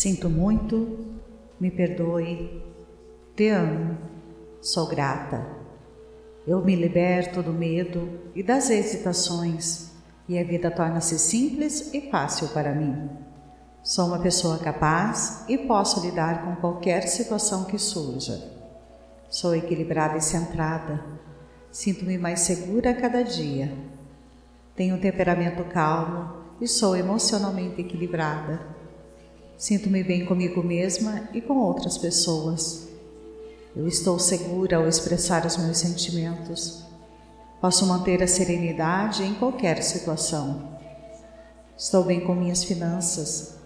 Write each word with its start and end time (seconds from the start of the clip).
Sinto 0.00 0.30
muito, 0.30 0.98
me 1.60 1.70
perdoe, 1.70 2.64
te 3.36 3.50
amo, 3.50 3.98
sou 4.62 4.86
grata. 4.88 5.46
Eu 6.46 6.64
me 6.64 6.74
liberto 6.74 7.42
do 7.42 7.52
medo 7.52 8.08
e 8.34 8.42
das 8.42 8.70
hesitações 8.70 9.90
e 10.26 10.38
a 10.38 10.42
vida 10.42 10.70
torna-se 10.70 11.18
simples 11.18 11.92
e 11.92 12.10
fácil 12.10 12.48
para 12.48 12.74
mim. 12.74 13.10
Sou 13.82 14.06
uma 14.06 14.20
pessoa 14.20 14.56
capaz 14.56 15.44
e 15.46 15.58
posso 15.58 16.00
lidar 16.00 16.46
com 16.46 16.56
qualquer 16.62 17.02
situação 17.02 17.64
que 17.64 17.78
surja. 17.78 18.42
Sou 19.28 19.54
equilibrada 19.54 20.16
e 20.16 20.22
centrada. 20.22 21.04
Sinto-me 21.70 22.16
mais 22.16 22.40
segura 22.40 22.92
a 22.92 22.94
cada 22.94 23.22
dia. 23.22 23.70
Tenho 24.74 24.96
um 24.96 24.98
temperamento 24.98 25.62
calmo 25.64 26.36
e 26.58 26.66
sou 26.66 26.96
emocionalmente 26.96 27.82
equilibrada. 27.82 28.79
Sinto-me 29.60 30.02
bem 30.02 30.24
comigo 30.24 30.62
mesma 30.62 31.28
e 31.34 31.40
com 31.42 31.58
outras 31.58 31.98
pessoas. 31.98 32.88
Eu 33.76 33.86
estou 33.86 34.18
segura 34.18 34.78
ao 34.78 34.88
expressar 34.88 35.44
os 35.44 35.58
meus 35.58 35.76
sentimentos. 35.76 36.82
Posso 37.60 37.84
manter 37.86 38.22
a 38.22 38.26
serenidade 38.26 39.22
em 39.22 39.34
qualquer 39.34 39.82
situação. 39.82 40.78
Estou 41.76 42.04
bem 42.04 42.22
com 42.22 42.34
minhas 42.34 42.64
finanças. 42.64 43.56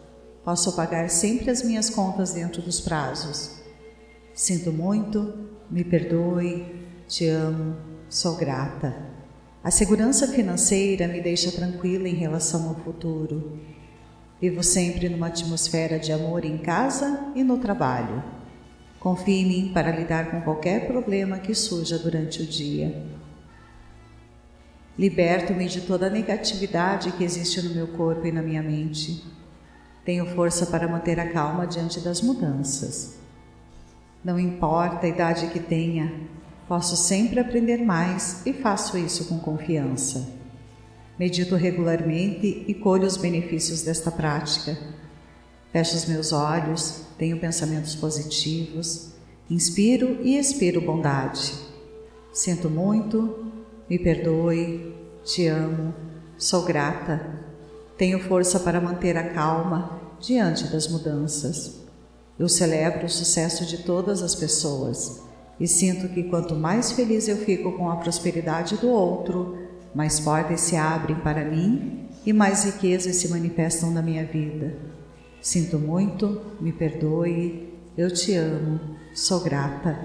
Posso 0.44 0.72
pagar 0.72 1.08
sempre 1.08 1.48
as 1.48 1.62
minhas 1.62 1.88
contas 1.90 2.32
dentro 2.32 2.60
dos 2.60 2.80
prazos. 2.80 3.52
Sinto 4.34 4.72
muito, 4.72 5.48
me 5.70 5.84
perdoe, 5.84 6.74
te 7.06 7.28
amo, 7.28 7.76
sou 8.08 8.34
grata. 8.34 8.96
A 9.62 9.70
segurança 9.70 10.26
financeira 10.26 11.06
me 11.06 11.20
deixa 11.20 11.52
tranquila 11.52 12.08
em 12.08 12.16
relação 12.16 12.68
ao 12.68 12.74
futuro. 12.74 13.60
Vivo 14.40 14.62
sempre 14.62 15.08
numa 15.08 15.28
atmosfera 15.28 15.98
de 15.98 16.12
amor 16.12 16.44
em 16.44 16.58
casa 16.58 17.32
e 17.34 17.42
no 17.42 17.58
trabalho. 17.58 18.22
Confie 18.98 19.42
em 19.42 19.46
mim 19.46 19.70
para 19.72 19.90
lidar 19.90 20.30
com 20.30 20.40
qualquer 20.40 20.86
problema 20.86 21.38
que 21.38 21.54
surja 21.54 21.98
durante 21.98 22.42
o 22.42 22.46
dia. 22.46 23.04
Liberto-me 24.98 25.68
de 25.68 25.80
toda 25.82 26.06
a 26.06 26.10
negatividade 26.10 27.12
que 27.12 27.24
existe 27.24 27.60
no 27.62 27.74
meu 27.74 27.88
corpo 27.88 28.26
e 28.26 28.32
na 28.32 28.42
minha 28.42 28.62
mente. 28.62 29.24
Tenho 30.04 30.26
força 30.34 30.66
para 30.66 30.86
manter 30.86 31.18
a 31.18 31.30
calma 31.30 31.66
diante 31.66 32.00
das 32.00 32.20
mudanças. 32.20 33.18
Não 34.24 34.38
importa 34.38 35.06
a 35.06 35.08
idade 35.08 35.48
que 35.48 35.60
tenha, 35.60 36.12
posso 36.68 36.96
sempre 36.96 37.40
aprender 37.40 37.78
mais 37.78 38.44
e 38.46 38.52
faço 38.52 38.96
isso 38.96 39.26
com 39.26 39.38
confiança. 39.38 40.43
Medito 41.18 41.54
regularmente 41.54 42.64
e 42.66 42.74
colho 42.74 43.06
os 43.06 43.16
benefícios 43.16 43.82
desta 43.82 44.10
prática. 44.10 44.76
Fecho 45.72 45.96
os 45.96 46.06
meus 46.06 46.32
olhos, 46.32 47.02
tenho 47.16 47.38
pensamentos 47.38 47.94
positivos, 47.94 49.12
inspiro 49.48 50.18
e 50.22 50.36
expiro 50.36 50.80
bondade. 50.80 51.52
Sinto 52.32 52.68
muito, 52.68 53.52
me 53.88 53.98
perdoe, 53.98 54.92
te 55.24 55.46
amo, 55.46 55.94
sou 56.36 56.64
grata. 56.64 57.44
Tenho 57.96 58.18
força 58.18 58.58
para 58.58 58.80
manter 58.80 59.16
a 59.16 59.30
calma 59.30 60.00
diante 60.20 60.64
das 60.64 60.88
mudanças. 60.88 61.80
Eu 62.36 62.48
celebro 62.48 63.06
o 63.06 63.10
sucesso 63.10 63.64
de 63.64 63.78
todas 63.84 64.20
as 64.20 64.34
pessoas 64.34 65.22
e 65.58 65.68
sinto 65.68 66.08
que 66.08 66.24
quanto 66.24 66.54
mais 66.54 66.92
feliz 66.92 67.28
eu 67.28 67.36
fico 67.36 67.72
com 67.72 67.88
a 67.88 67.96
prosperidade 67.96 68.76
do 68.76 68.88
outro, 68.88 69.63
mais 69.94 70.18
portas 70.18 70.60
se 70.60 70.76
abrem 70.76 71.16
para 71.16 71.44
mim 71.44 72.08
e 72.26 72.32
mais 72.32 72.64
riquezas 72.64 73.16
se 73.16 73.28
manifestam 73.28 73.90
na 73.90 74.02
minha 74.02 74.24
vida. 74.24 74.74
Sinto 75.40 75.78
muito, 75.78 76.40
me 76.60 76.72
perdoe, 76.72 77.72
eu 77.96 78.10
te 78.12 78.34
amo, 78.34 78.80
sou 79.14 79.40
grata. 79.40 79.96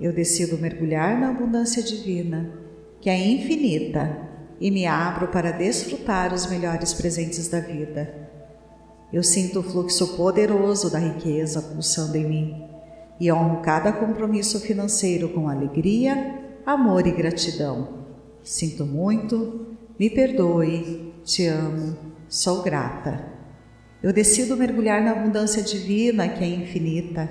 Eu 0.00 0.12
decido 0.12 0.58
mergulhar 0.58 1.18
na 1.18 1.30
abundância 1.30 1.82
divina, 1.82 2.50
que 3.00 3.08
é 3.08 3.18
infinita, 3.18 4.28
e 4.60 4.70
me 4.70 4.86
abro 4.86 5.28
para 5.28 5.50
desfrutar 5.50 6.32
os 6.32 6.46
melhores 6.46 6.92
presentes 6.92 7.48
da 7.48 7.60
vida. 7.60 8.28
Eu 9.12 9.22
sinto 9.22 9.60
o 9.60 9.62
fluxo 9.62 10.16
poderoso 10.16 10.90
da 10.90 10.98
riqueza 10.98 11.60
pulsando 11.62 12.16
em 12.16 12.28
mim 12.28 12.64
e 13.20 13.30
honro 13.30 13.62
cada 13.62 13.92
compromisso 13.92 14.60
financeiro 14.60 15.28
com 15.28 15.48
alegria, 15.48 16.40
amor 16.66 17.06
e 17.06 17.12
gratidão. 17.12 18.03
Sinto 18.44 18.84
muito, 18.84 19.74
me 19.98 20.10
perdoe, 20.10 21.14
te 21.24 21.46
amo, 21.46 21.96
sou 22.28 22.62
grata. 22.62 23.24
Eu 24.02 24.12
decido 24.12 24.54
mergulhar 24.54 25.02
na 25.02 25.12
abundância 25.12 25.62
divina 25.62 26.28
que 26.28 26.44
é 26.44 26.48
infinita 26.48 27.26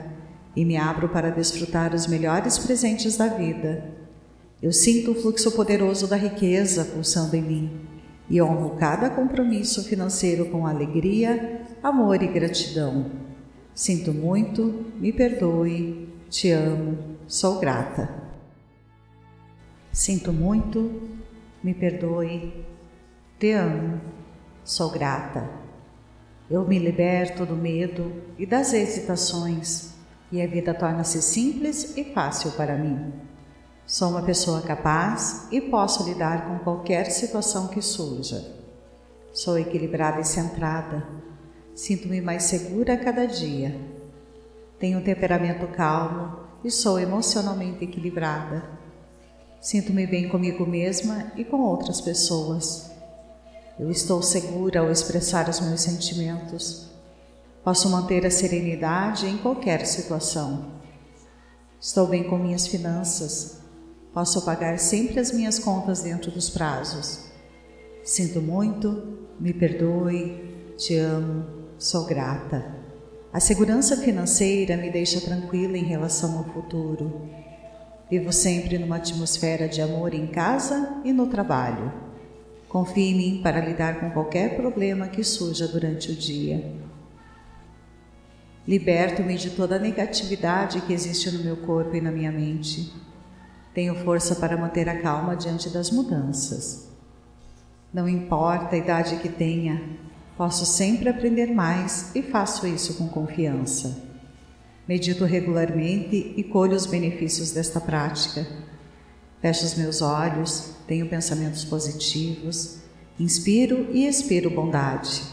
e 0.55 0.65
me 0.65 0.75
abro 0.75 1.07
para 1.09 1.29
desfrutar 1.29 1.93
os 1.93 2.07
melhores 2.07 2.57
presentes 2.57 3.15
da 3.15 3.27
vida. 3.27 3.91
Eu 4.59 4.73
sinto 4.73 5.11
o 5.11 5.15
fluxo 5.15 5.51
poderoso 5.51 6.07
da 6.07 6.15
riqueza 6.15 6.83
pulsando 6.83 7.35
em 7.35 7.43
mim 7.43 7.81
e 8.27 8.41
honro 8.41 8.71
cada 8.71 9.11
compromisso 9.11 9.83
financeiro 9.83 10.45
com 10.45 10.65
alegria, 10.65 11.61
amor 11.83 12.23
e 12.23 12.27
gratidão. 12.27 13.11
Sinto 13.75 14.11
muito, 14.11 14.85
me 14.99 15.13
perdoe, 15.13 16.09
te 16.27 16.49
amo, 16.49 16.97
sou 17.27 17.59
grata. 17.59 18.22
Sinto 19.93 20.33
muito, 20.33 21.01
me 21.63 21.73
perdoe, 21.73 22.65
te 23.39 23.53
amo, 23.53 24.01
sou 24.65 24.89
grata. 24.89 25.49
Eu 26.49 26.67
me 26.67 26.77
liberto 26.77 27.45
do 27.45 27.55
medo 27.55 28.11
e 28.37 28.45
das 28.45 28.73
hesitações 28.73 29.93
e 30.31 30.41
a 30.41 30.47
vida 30.47 30.73
torna-se 30.73 31.21
simples 31.21 31.95
e 31.95 32.03
fácil 32.03 32.51
para 32.51 32.75
mim. 32.75 33.13
Sou 33.85 34.09
uma 34.09 34.23
pessoa 34.23 34.61
capaz 34.61 35.47
e 35.51 35.61
posso 35.61 36.03
lidar 36.03 36.47
com 36.47 36.59
qualquer 36.59 37.05
situação 37.11 37.67
que 37.67 37.81
surja. 37.81 38.43
Sou 39.31 39.57
equilibrada 39.57 40.19
e 40.19 40.25
centrada 40.25 41.23
Sinto-me 41.75 42.21
mais 42.21 42.43
segura 42.43 42.93
a 42.93 42.97
cada 42.97 43.25
dia. 43.25 43.75
Tenho 44.77 44.99
um 44.99 45.03
temperamento 45.03 45.67
calmo 45.67 46.37
e 46.63 46.69
sou 46.69 46.99
emocionalmente 46.99 47.83
equilibrada. 47.83 48.82
Sinto-me 49.63 50.05
bem 50.05 50.27
comigo 50.27 50.65
mesma 50.65 51.31
e 51.37 51.45
com 51.45 51.61
outras 51.61 52.01
pessoas. 52.01 52.91
Eu 53.79 53.89
estou 53.89 54.21
segura 54.21 54.81
ao 54.81 54.91
expressar 54.91 55.47
os 55.47 55.61
meus 55.61 55.79
sentimentos. 55.79 56.89
Posso 57.63 57.89
manter 57.89 58.25
a 58.25 58.29
serenidade 58.29 59.25
em 59.25 59.37
qualquer 59.37 59.85
situação. 59.85 60.73
Estou 61.79 62.07
bem 62.07 62.25
com 62.25 62.37
minhas 62.37 62.67
finanças. 62.67 63.59
Posso 64.13 64.43
pagar 64.43 64.77
sempre 64.79 65.21
as 65.21 65.31
minhas 65.31 65.59
contas 65.59 66.01
dentro 66.01 66.29
dos 66.29 66.49
prazos. 66.49 67.31
Sinto 68.03 68.41
muito, 68.41 69.17
me 69.39 69.53
perdoe, 69.53 70.75
te 70.77 70.97
amo, 70.97 71.63
Sou 71.77 72.05
grata. 72.05 72.65
A 73.31 73.39
segurança 73.39 73.97
financeira 73.97 74.77
me 74.77 74.91
deixa 74.91 75.19
tranquila 75.19 75.77
em 75.77 75.83
relação 75.83 76.37
ao 76.37 76.43
futuro. 76.45 77.29
Vivo 78.09 78.31
sempre 78.31 78.77
numa 78.77 78.97
atmosfera 78.97 79.67
de 79.67 79.81
amor 79.81 80.13
em 80.13 80.27
casa 80.27 81.01
e 81.03 81.11
no 81.11 81.27
trabalho. 81.27 81.91
Confie 82.69 83.11
em 83.11 83.15
mim 83.15 83.41
para 83.41 83.59
lidar 83.59 83.99
com 83.99 84.11
qualquer 84.11 84.55
problema 84.55 85.07
que 85.07 85.23
surja 85.23 85.67
durante 85.67 86.11
o 86.11 86.15
dia. 86.15 86.71
Liberto-me 88.67 89.35
de 89.35 89.51
toda 89.51 89.75
a 89.75 89.79
negatividade 89.79 90.81
que 90.81 90.93
existe 90.93 91.29
no 91.31 91.43
meu 91.43 91.57
corpo 91.57 91.95
e 91.95 92.01
na 92.01 92.11
minha 92.11 92.31
mente. 92.31 92.93
Tenho 93.73 93.95
força 94.03 94.35
para 94.35 94.57
manter 94.57 94.87
a 94.87 95.01
calma 95.01 95.35
diante 95.35 95.69
das 95.69 95.91
mudanças. 95.91 96.89
Não 97.93 98.07
importa 98.07 98.75
a 98.75 98.79
idade 98.79 99.17
que 99.17 99.29
tenha, 99.29 99.81
Posso 100.35 100.65
sempre 100.65 101.09
aprender 101.09 101.53
mais 101.53 102.13
e 102.15 102.23
faço 102.23 102.65
isso 102.65 102.95
com 102.95 103.07
confiança. 103.07 104.12
Medito 104.87 105.23
regularmente 105.23 106.33
e 106.35 106.43
colho 106.43 106.75
os 106.75 106.85
benefícios 106.85 107.51
desta 107.51 107.79
prática. 107.79 108.45
Fecho 109.41 109.65
os 109.65 109.75
meus 109.75 110.01
olhos, 110.01 110.71
tenho 110.85 111.07
pensamentos 111.07 111.63
positivos, 111.63 112.79
inspiro 113.17 113.87
e 113.91 114.05
expiro 114.05 114.49
bondade. 114.49 115.23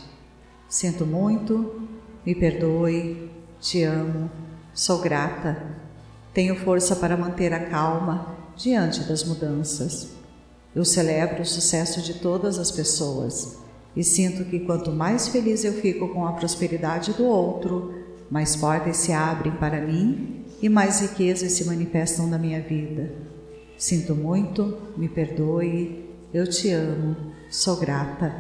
Sinto 0.68 1.04
muito, 1.04 1.82
me 2.24 2.34
perdoe, 2.34 3.28
te 3.60 3.82
amo, 3.82 4.30
sou 4.72 5.00
grata, 5.00 5.60
tenho 6.32 6.54
força 6.54 6.94
para 6.94 7.16
manter 7.16 7.52
a 7.52 7.66
calma 7.66 8.36
diante 8.56 9.00
das 9.00 9.24
mudanças. 9.24 10.12
Eu 10.74 10.84
celebro 10.84 11.42
o 11.42 11.46
sucesso 11.46 12.00
de 12.00 12.14
todas 12.14 12.56
as 12.56 12.70
pessoas 12.70 13.58
e 13.96 14.04
sinto 14.04 14.44
que 14.44 14.60
quanto 14.60 14.92
mais 14.92 15.26
feliz 15.28 15.64
eu 15.64 15.72
fico 15.72 16.08
com 16.08 16.24
a 16.24 16.32
prosperidade 16.32 17.12
do 17.14 17.24
outro, 17.24 17.99
mais 18.30 18.54
portas 18.54 18.96
se 18.96 19.12
abrem 19.12 19.52
para 19.52 19.80
mim 19.80 20.44
e 20.62 20.68
mais 20.68 21.00
riquezas 21.00 21.52
se 21.52 21.64
manifestam 21.64 22.26
na 22.26 22.38
minha 22.38 22.60
vida. 22.60 23.12
Sinto 23.76 24.14
muito, 24.14 24.78
me 24.96 25.08
perdoe, 25.08 26.08
eu 26.32 26.48
te 26.48 26.70
amo, 26.70 27.16
sou 27.50 27.76
grata. 27.76 28.32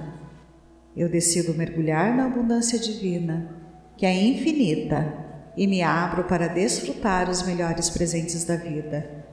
Eu 0.96 1.08
decido 1.08 1.54
mergulhar 1.54 2.14
na 2.14 2.26
abundância 2.26 2.78
divina, 2.78 3.56
que 3.96 4.06
é 4.06 4.14
infinita, 4.14 5.12
e 5.56 5.66
me 5.66 5.82
abro 5.82 6.24
para 6.24 6.46
desfrutar 6.46 7.28
os 7.28 7.42
melhores 7.42 7.90
presentes 7.90 8.44
da 8.44 8.56
vida. 8.56 9.24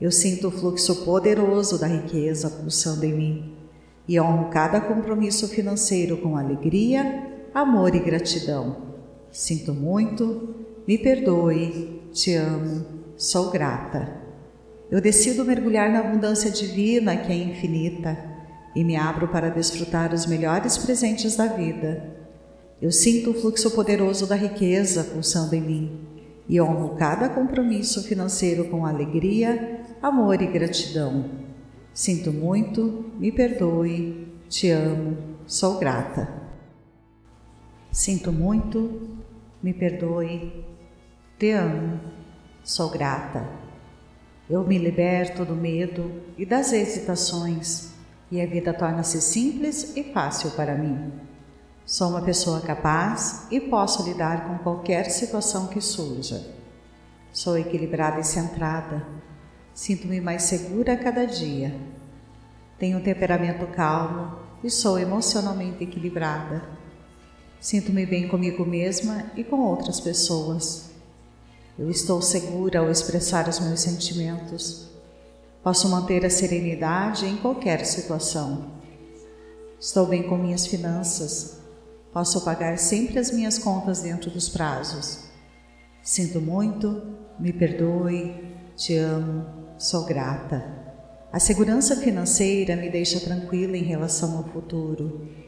Eu 0.00 0.12
sinto 0.12 0.48
o 0.48 0.50
fluxo 0.50 1.04
poderoso 1.04 1.78
da 1.78 1.86
riqueza 1.86 2.48
pulsando 2.50 3.04
em 3.04 3.12
mim 3.12 3.56
e 4.06 4.20
honro 4.20 4.50
cada 4.50 4.80
compromisso 4.80 5.48
financeiro 5.48 6.16
com 6.18 6.36
alegria, 6.36 7.48
amor 7.54 7.94
e 7.94 8.00
gratidão. 8.00 8.91
Sinto 9.32 9.72
muito, 9.72 10.54
me 10.86 10.98
perdoe, 10.98 12.02
te 12.12 12.34
amo, 12.34 12.84
sou 13.16 13.50
grata. 13.50 14.20
Eu 14.90 15.00
decido 15.00 15.42
mergulhar 15.42 15.90
na 15.90 16.00
abundância 16.00 16.50
divina 16.50 17.16
que 17.16 17.32
é 17.32 17.36
infinita 17.36 18.18
e 18.76 18.84
me 18.84 18.94
abro 18.94 19.28
para 19.28 19.48
desfrutar 19.48 20.12
os 20.12 20.26
melhores 20.26 20.76
presentes 20.76 21.34
da 21.34 21.46
vida. 21.46 22.14
Eu 22.80 22.92
sinto 22.92 23.30
o 23.30 23.34
fluxo 23.34 23.70
poderoso 23.70 24.26
da 24.26 24.34
riqueza 24.34 25.02
pulsando 25.02 25.54
em 25.54 25.62
mim 25.62 26.00
e 26.46 26.60
honro 26.60 26.94
cada 26.96 27.30
compromisso 27.30 28.02
financeiro 28.02 28.66
com 28.66 28.84
alegria, 28.84 29.80
amor 30.02 30.42
e 30.42 30.46
gratidão. 30.46 31.24
Sinto 31.94 32.30
muito, 32.30 33.06
me 33.18 33.32
perdoe, 33.32 34.28
te 34.46 34.68
amo, 34.68 35.16
sou 35.46 35.78
grata. 35.78 36.28
Sinto 37.90 38.32
muito, 38.32 39.11
me 39.62 39.72
perdoe, 39.72 40.64
te 41.38 41.52
amo, 41.52 42.00
sou 42.64 42.90
grata. 42.90 43.48
Eu 44.50 44.66
me 44.66 44.76
liberto 44.76 45.44
do 45.44 45.54
medo 45.54 46.10
e 46.36 46.44
das 46.44 46.72
hesitações 46.72 47.92
e 48.30 48.40
a 48.40 48.46
vida 48.46 48.74
torna-se 48.74 49.20
simples 49.20 49.96
e 49.96 50.02
fácil 50.12 50.50
para 50.52 50.74
mim. 50.74 51.12
Sou 51.86 52.10
uma 52.10 52.22
pessoa 52.22 52.60
capaz 52.60 53.46
e 53.50 53.60
posso 53.60 54.02
lidar 54.02 54.46
com 54.46 54.58
qualquer 54.58 55.10
situação 55.10 55.68
que 55.68 55.80
surja. 55.80 56.44
Sou 57.32 57.56
equilibrada 57.56 58.20
e 58.20 58.24
centrada. 58.24 59.06
Sinto-me 59.74 60.20
mais 60.20 60.42
segura 60.42 60.94
a 60.94 60.96
cada 60.96 61.24
dia. 61.24 61.74
Tenho 62.78 62.98
um 62.98 63.02
temperamento 63.02 63.66
calmo 63.68 64.38
e 64.62 64.70
sou 64.70 64.98
emocionalmente 64.98 65.84
equilibrada. 65.84 66.81
Sinto-me 67.62 68.04
bem 68.04 68.26
comigo 68.26 68.66
mesma 68.66 69.30
e 69.36 69.44
com 69.44 69.60
outras 69.60 70.00
pessoas. 70.00 70.90
Eu 71.78 71.88
estou 71.88 72.20
segura 72.20 72.80
ao 72.80 72.90
expressar 72.90 73.48
os 73.48 73.60
meus 73.60 73.78
sentimentos. 73.78 74.88
Posso 75.62 75.88
manter 75.88 76.26
a 76.26 76.28
serenidade 76.28 77.24
em 77.24 77.36
qualquer 77.36 77.86
situação. 77.86 78.66
Estou 79.78 80.06
bem 80.06 80.24
com 80.24 80.36
minhas 80.36 80.66
finanças. 80.66 81.58
Posso 82.12 82.44
pagar 82.44 82.76
sempre 82.78 83.20
as 83.20 83.30
minhas 83.30 83.58
contas 83.58 84.00
dentro 84.00 84.28
dos 84.28 84.48
prazos. 84.48 85.20
Sinto 86.02 86.40
muito, 86.40 87.00
me 87.38 87.52
perdoe, 87.52 88.44
te 88.76 88.96
amo, 88.96 89.46
sou 89.78 90.04
grata. 90.04 90.66
A 91.32 91.38
segurança 91.38 91.94
financeira 91.94 92.74
me 92.74 92.90
deixa 92.90 93.20
tranquila 93.20 93.76
em 93.76 93.84
relação 93.84 94.36
ao 94.36 94.44
futuro. 94.48 95.41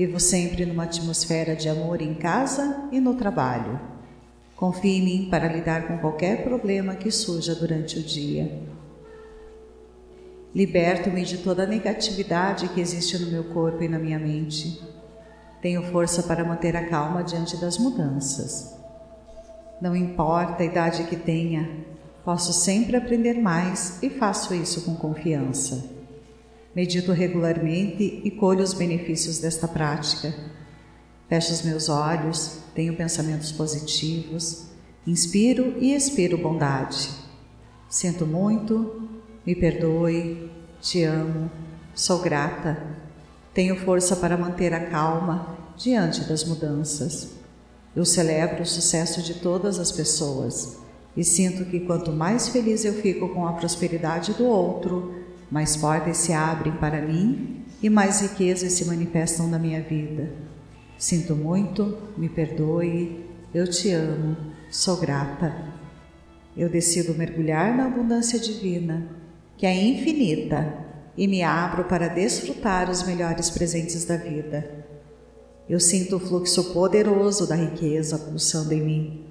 Vivo 0.00 0.18
sempre 0.18 0.64
numa 0.64 0.84
atmosfera 0.84 1.54
de 1.54 1.68
amor 1.68 2.00
em 2.00 2.14
casa 2.14 2.88
e 2.90 2.98
no 2.98 3.16
trabalho. 3.16 3.78
Confie 4.56 4.96
em 4.96 5.04
mim 5.04 5.28
para 5.30 5.46
lidar 5.46 5.86
com 5.86 5.98
qualquer 5.98 6.42
problema 6.42 6.94
que 6.94 7.10
surja 7.10 7.54
durante 7.54 7.98
o 7.98 8.02
dia. 8.02 8.62
Liberto-me 10.54 11.22
de 11.22 11.36
toda 11.36 11.64
a 11.64 11.66
negatividade 11.66 12.68
que 12.68 12.80
existe 12.80 13.18
no 13.18 13.30
meu 13.30 13.44
corpo 13.52 13.82
e 13.82 13.88
na 13.88 13.98
minha 13.98 14.18
mente. 14.18 14.82
Tenho 15.60 15.82
força 15.92 16.22
para 16.22 16.46
manter 16.46 16.74
a 16.78 16.88
calma 16.88 17.22
diante 17.22 17.58
das 17.58 17.76
mudanças. 17.76 18.74
Não 19.82 19.94
importa 19.94 20.62
a 20.62 20.66
idade 20.66 21.04
que 21.04 21.16
tenha, 21.16 21.84
posso 22.24 22.54
sempre 22.54 22.96
aprender 22.96 23.34
mais 23.34 24.02
e 24.02 24.08
faço 24.08 24.54
isso 24.54 24.80
com 24.80 24.94
confiança. 24.94 25.99
Medito 26.74 27.12
regularmente 27.12 28.20
e 28.24 28.30
colho 28.30 28.62
os 28.62 28.72
benefícios 28.72 29.38
desta 29.38 29.66
prática. 29.66 30.34
Fecho 31.28 31.52
os 31.52 31.62
meus 31.62 31.88
olhos, 31.88 32.58
tenho 32.74 32.96
pensamentos 32.96 33.52
positivos, 33.52 34.66
inspiro 35.06 35.76
e 35.78 35.94
expiro 35.94 36.38
bondade. 36.38 37.10
Sinto 37.88 38.26
muito, 38.26 39.08
me 39.46 39.54
perdoe, 39.54 40.50
te 40.80 41.02
amo, 41.04 41.50
sou 41.94 42.20
grata 42.20 43.00
tenho 43.52 43.76
força 43.76 44.14
para 44.14 44.36
manter 44.36 44.72
a 44.72 44.86
calma 44.86 45.58
diante 45.76 46.22
das 46.22 46.44
mudanças. 46.44 47.32
Eu 47.96 48.04
celebro 48.04 48.62
o 48.62 48.66
sucesso 48.66 49.20
de 49.22 49.34
todas 49.34 49.78
as 49.78 49.90
pessoas 49.90 50.78
e 51.16 51.24
sinto 51.24 51.64
que 51.64 51.80
quanto 51.80 52.12
mais 52.12 52.48
feliz 52.48 52.84
eu 52.84 52.94
fico 52.94 53.28
com 53.30 53.46
a 53.46 53.54
prosperidade 53.54 54.32
do 54.34 54.44
outro, 54.44 55.19
mais 55.50 55.76
portas 55.76 56.16
se 56.18 56.32
abrem 56.32 56.72
para 56.74 57.02
mim 57.02 57.64
e 57.82 57.90
mais 57.90 58.20
riquezas 58.20 58.72
se 58.72 58.84
manifestam 58.84 59.48
na 59.48 59.58
minha 59.58 59.82
vida. 59.82 60.30
Sinto 60.96 61.34
muito, 61.34 61.98
me 62.16 62.28
perdoe, 62.28 63.24
eu 63.52 63.68
te 63.68 63.90
amo, 63.90 64.36
sou 64.70 64.98
grata. 64.98 65.54
Eu 66.56 66.68
decido 66.68 67.14
mergulhar 67.14 67.74
na 67.76 67.86
abundância 67.86 68.38
divina, 68.38 69.08
que 69.56 69.66
é 69.66 69.74
infinita 69.74 70.86
e 71.16 71.26
me 71.26 71.42
abro 71.42 71.84
para 71.84 72.08
desfrutar 72.08 72.90
os 72.90 73.02
melhores 73.02 73.50
presentes 73.50 74.04
da 74.04 74.16
vida. 74.16 74.86
Eu 75.68 75.80
sinto 75.80 76.16
o 76.16 76.20
fluxo 76.20 76.72
poderoso 76.72 77.48
da 77.48 77.54
riqueza 77.54 78.18
pulsando 78.18 78.74
em 78.74 78.82
mim 78.82 79.24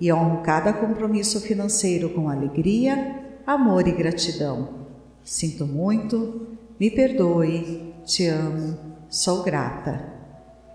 e 0.00 0.12
honro 0.12 0.42
cada 0.42 0.72
compromisso 0.72 1.40
financeiro 1.40 2.10
com 2.10 2.28
alegria, 2.28 3.22
amor 3.46 3.86
e 3.88 3.92
gratidão. 3.92 4.83
Sinto 5.24 5.66
muito, 5.66 6.56
me 6.78 6.90
perdoe, 6.90 7.94
te 8.04 8.26
amo, 8.26 8.78
sou 9.08 9.42
grata. 9.42 10.12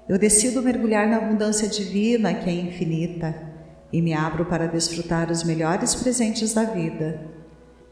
Eu 0.08 0.18
decido 0.18 0.62
mergulhar 0.62 1.08
na 1.08 1.18
abundância 1.18 1.68
divina 1.68 2.34
que 2.34 2.50
é 2.50 2.54
infinita 2.54 3.36
e 3.94 4.02
me 4.02 4.14
abro 4.14 4.46
para 4.46 4.68
desfrutar 4.68 5.32
os 5.32 5.44
melhores 5.44 5.96
presentes 5.96 6.54
da 6.54 6.64
vida 6.64 7.40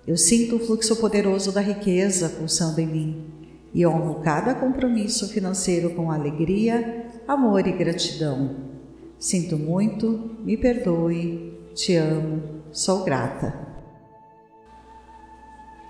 eu 0.07 0.15
sinto 0.15 0.55
o 0.55 0.59
fluxo 0.59 0.95
poderoso 0.95 1.51
da 1.51 1.59
riqueza 1.59 2.29
pulsando 2.29 2.79
em 2.79 2.87
mim 2.87 3.25
e 3.73 3.85
honro 3.85 4.21
cada 4.21 4.55
compromisso 4.55 5.27
financeiro 5.27 5.89
com 5.89 6.09
alegria, 6.09 7.07
amor 7.27 7.67
e 7.67 7.73
gratidão. 7.73 8.55
Sinto 9.19 9.57
muito, 9.57 10.37
me 10.45 10.55
perdoe, 10.55 11.59
te 11.75 11.95
amo, 11.95 12.41
sou 12.71 13.03
grata. 13.03 13.66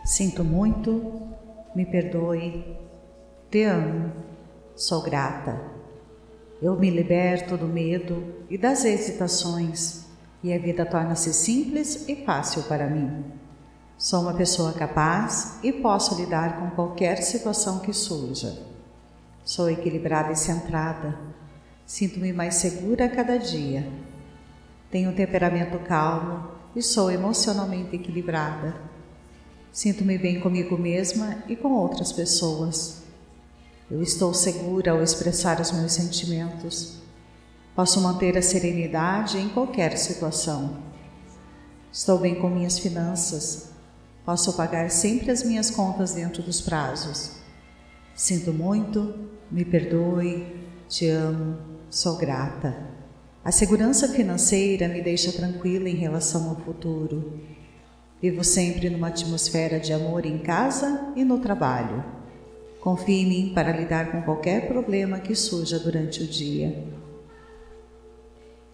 Sinto 0.07 0.41
muito, 0.41 1.27
me 1.75 1.85
perdoe, 1.85 2.77
te 3.51 3.65
amo, 3.65 4.13
sou 4.73 5.03
grata. 5.03 5.59
Eu 6.61 6.79
me 6.79 6.89
liberto 6.89 7.57
do 7.57 7.67
medo 7.67 8.45
e 8.49 8.57
das 8.57 8.85
hesitações 8.85 10.05
e 10.41 10.53
a 10.53 10.57
vida 10.57 10.85
torna-se 10.85 11.33
simples 11.33 12.07
e 12.07 12.15
fácil 12.23 12.63
para 12.63 12.89
mim. 12.89 13.25
Sou 13.97 14.21
uma 14.21 14.33
pessoa 14.33 14.71
capaz 14.71 15.59
e 15.61 15.73
posso 15.73 16.15
lidar 16.15 16.57
com 16.57 16.69
qualquer 16.69 17.21
situação 17.21 17.79
que 17.79 17.91
surja. 17.91 18.57
Sou 19.43 19.69
equilibrada 19.69 20.31
e 20.31 20.37
centrada. 20.37 21.19
Sinto-me 21.85 22.31
mais 22.31 22.55
segura 22.55 23.07
a 23.07 23.09
cada 23.09 23.37
dia. 23.37 23.85
Tenho 24.89 25.09
um 25.09 25.15
temperamento 25.15 25.77
calmo 25.79 26.49
e 26.73 26.81
sou 26.81 27.11
emocionalmente 27.11 27.97
equilibrada. 27.97 28.95
Sinto-me 29.77 30.17
bem 30.17 30.39
comigo 30.39 30.75
mesma 30.75 31.43
e 31.47 31.55
com 31.55 31.67
outras 31.67 32.11
pessoas. 32.11 33.03
Eu 33.91 34.01
estou 34.01 34.33
segura 34.33 34.93
ao 34.93 35.03
expressar 35.03 35.61
os 35.61 35.71
meus 35.71 35.91
sentimentos. 35.91 36.97
Posso 37.75 38.01
manter 38.01 38.35
a 38.35 38.41
serenidade 38.41 39.37
em 39.37 39.49
qualquer 39.49 39.95
situação. 39.97 40.77
Estou 41.91 42.17
bem 42.17 42.33
com 42.33 42.49
minhas 42.49 42.79
finanças 42.79 43.67
Posso 44.25 44.57
pagar 44.57 44.89
sempre 44.89 45.31
as 45.31 45.41
minhas 45.41 45.69
contas 45.69 46.13
dentro 46.13 46.43
dos 46.43 46.59
prazos. 46.59 47.33
Sinto 48.13 48.51
muito, 48.51 49.29
me 49.49 49.63
perdoe, 49.63 50.45
te 50.89 51.07
amo, 51.07 51.57
sou 51.89 52.17
grata. 52.17 52.75
A 53.41 53.53
segurança 53.53 54.09
financeira 54.09 54.89
me 54.89 55.01
deixa 55.01 55.31
tranquila 55.31 55.87
em 55.87 55.95
relação 55.95 56.49
ao 56.49 56.57
futuro. 56.57 57.39
Vivo 58.21 58.43
sempre 58.43 58.89
numa 58.89 59.07
atmosfera 59.07 59.79
de 59.79 59.93
amor 59.93 60.25
em 60.25 60.39
casa 60.39 61.13
e 61.15 61.23
no 61.23 61.39
trabalho. 61.39 62.03
Confie 62.81 63.21
em 63.21 63.27
mim 63.27 63.51
para 63.53 63.71
lidar 63.71 64.11
com 64.11 64.21
qualquer 64.21 64.67
problema 64.67 65.19
que 65.19 65.35
surja 65.35 65.79
durante 65.79 66.23
o 66.23 66.27
dia. 66.27 66.83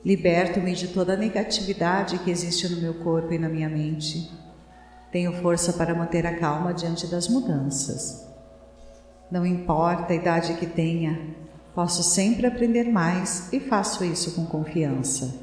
Liberto-me 0.05 0.73
de 0.73 0.89
toda 0.89 1.13
a 1.13 1.17
negatividade 1.17 2.19
que 2.19 2.31
existe 2.31 2.67
no 2.69 2.81
meu 2.81 2.93
corpo 2.95 3.33
e 3.33 3.39
na 3.39 3.49
minha 3.49 3.69
mente. 3.69 4.31
Tenho 5.11 5.33
força 5.41 5.73
para 5.73 5.95
manter 5.95 6.25
a 6.25 6.37
calma 6.37 6.73
diante 6.73 7.07
das 7.07 7.27
mudanças. 7.27 8.27
Não 9.31 9.45
importa 9.45 10.13
a 10.13 10.15
idade 10.15 10.55
que 10.55 10.65
tenha, 10.65 11.33
Posso 11.73 12.03
sempre 12.03 12.45
aprender 12.45 12.83
mais 12.83 13.51
e 13.51 13.59
faço 13.59 14.05
isso 14.05 14.35
com 14.35 14.45
confiança. 14.45 15.42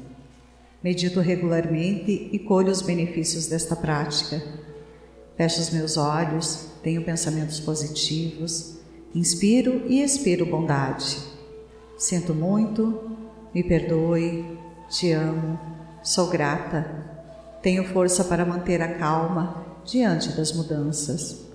Medito 0.83 1.19
regularmente 1.19 2.29
e 2.31 2.39
colho 2.39 2.71
os 2.71 2.81
benefícios 2.81 3.45
desta 3.45 3.75
prática. 3.75 4.41
Fecho 5.37 5.61
os 5.61 5.69
meus 5.69 5.95
olhos, 5.95 6.69
tenho 6.81 7.03
pensamentos 7.03 7.59
positivos, 7.59 8.77
inspiro 9.13 9.83
e 9.87 10.01
expiro 10.01 10.43
bondade. 10.43 11.17
Sinto 11.97 12.33
muito, 12.33 13.11
me 13.53 13.63
perdoe, 13.63 14.57
te 14.89 15.11
amo, 15.11 15.59
sou 16.01 16.27
grata, 16.27 17.11
tenho 17.61 17.83
força 17.93 18.23
para 18.23 18.43
manter 18.43 18.81
a 18.81 18.95
calma 18.95 19.63
diante 19.85 20.29
das 20.29 20.51
mudanças. 20.51 21.45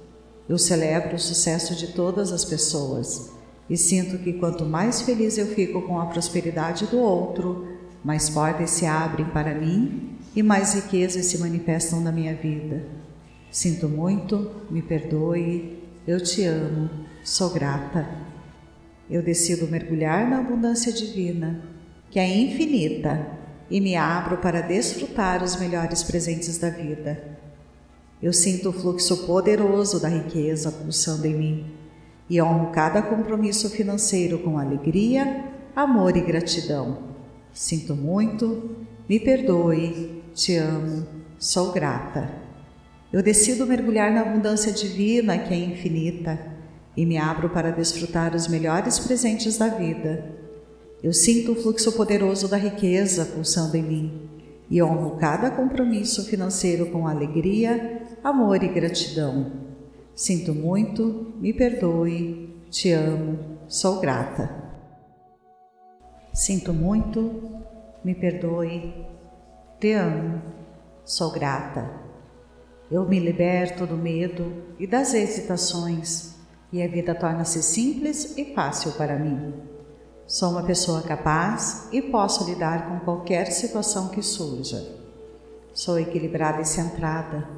Eu 0.48 0.56
celebro 0.56 1.16
o 1.16 1.18
sucesso 1.18 1.74
de 1.74 1.88
todas 1.88 2.30
as 2.30 2.44
pessoas 2.44 3.32
e 3.68 3.76
sinto 3.76 4.18
que 4.18 4.34
quanto 4.34 4.64
mais 4.64 5.02
feliz 5.02 5.36
eu 5.36 5.48
fico 5.48 5.82
com 5.82 6.00
a 6.00 6.06
prosperidade 6.06 6.86
do 6.86 6.98
outro, 6.98 7.75
mais 8.06 8.30
portas 8.30 8.70
se 8.70 8.86
abrem 8.86 9.26
para 9.26 9.52
mim 9.52 10.16
e 10.36 10.40
mais 10.40 10.74
riquezas 10.74 11.26
se 11.26 11.38
manifestam 11.38 12.00
na 12.00 12.12
minha 12.12 12.36
vida. 12.36 12.84
Sinto 13.50 13.88
muito, 13.88 14.48
me 14.70 14.80
perdoe, 14.80 15.82
eu 16.06 16.22
te 16.22 16.44
amo, 16.44 16.88
sou 17.24 17.50
grata. 17.50 18.08
Eu 19.10 19.24
decido 19.24 19.66
mergulhar 19.66 20.30
na 20.30 20.38
abundância 20.38 20.92
divina, 20.92 21.60
que 22.08 22.20
é 22.20 22.32
infinita, 22.32 23.26
e 23.68 23.80
me 23.80 23.96
abro 23.96 24.36
para 24.36 24.60
desfrutar 24.60 25.42
os 25.42 25.56
melhores 25.56 26.04
presentes 26.04 26.58
da 26.58 26.70
vida. 26.70 27.40
Eu 28.22 28.32
sinto 28.32 28.68
o 28.68 28.72
fluxo 28.72 29.26
poderoso 29.26 29.98
da 29.98 30.08
riqueza 30.08 30.70
pulsando 30.70 31.26
em 31.26 31.34
mim 31.34 31.66
e 32.30 32.40
honro 32.40 32.70
cada 32.70 33.02
compromisso 33.02 33.68
financeiro 33.68 34.38
com 34.38 34.60
alegria, 34.60 35.44
amor 35.74 36.16
e 36.16 36.20
gratidão. 36.20 37.15
Sinto 37.56 37.96
muito, 37.96 38.76
me 39.08 39.18
perdoe, 39.18 40.22
te 40.34 40.56
amo, 40.56 41.06
sou 41.38 41.72
grata. 41.72 42.30
Eu 43.10 43.22
decido 43.22 43.66
mergulhar 43.66 44.12
na 44.12 44.20
abundância 44.20 44.70
divina 44.70 45.38
que 45.38 45.54
é 45.54 45.56
infinita 45.56 46.38
e 46.94 47.06
me 47.06 47.16
abro 47.16 47.48
para 47.48 47.70
desfrutar 47.70 48.34
os 48.34 48.46
melhores 48.46 48.98
presentes 48.98 49.56
da 49.56 49.68
vida. 49.68 50.36
Eu 51.02 51.14
sinto 51.14 51.52
o 51.52 51.54
fluxo 51.54 51.92
poderoso 51.92 52.46
da 52.46 52.58
riqueza 52.58 53.24
pulsando 53.24 53.74
em 53.74 53.82
mim 53.82 54.28
e 54.68 54.82
honro 54.82 55.16
cada 55.16 55.50
compromisso 55.50 56.26
financeiro 56.26 56.90
com 56.90 57.08
alegria, 57.08 58.02
amor 58.22 58.62
e 58.62 58.68
gratidão. 58.68 59.50
Sinto 60.14 60.54
muito, 60.54 61.32
me 61.40 61.54
perdoe, 61.54 62.54
te 62.68 62.92
amo, 62.92 63.38
sou 63.66 63.98
grata. 63.98 64.65
Sinto 66.36 66.74
muito, 66.74 67.42
me 68.04 68.14
perdoe, 68.14 69.06
te 69.80 69.94
amo, 69.94 70.42
sou 71.02 71.32
grata. 71.32 71.90
Eu 72.90 73.08
me 73.08 73.18
liberto 73.18 73.86
do 73.86 73.96
medo 73.96 74.74
e 74.78 74.86
das 74.86 75.14
hesitações 75.14 76.34
e 76.70 76.82
a 76.82 76.88
vida 76.88 77.14
torna-se 77.14 77.62
simples 77.62 78.36
e 78.36 78.52
fácil 78.54 78.92
para 78.92 79.18
mim. 79.18 79.54
Sou 80.26 80.50
uma 80.50 80.62
pessoa 80.62 81.00
capaz 81.00 81.88
e 81.90 82.02
posso 82.02 82.44
lidar 82.44 82.86
com 82.86 83.00
qualquer 83.00 83.46
situação 83.46 84.08
que 84.10 84.20
surja. 84.20 84.86
Sou 85.72 85.98
equilibrada 85.98 86.60
e 86.60 86.66
centrada 86.66 87.48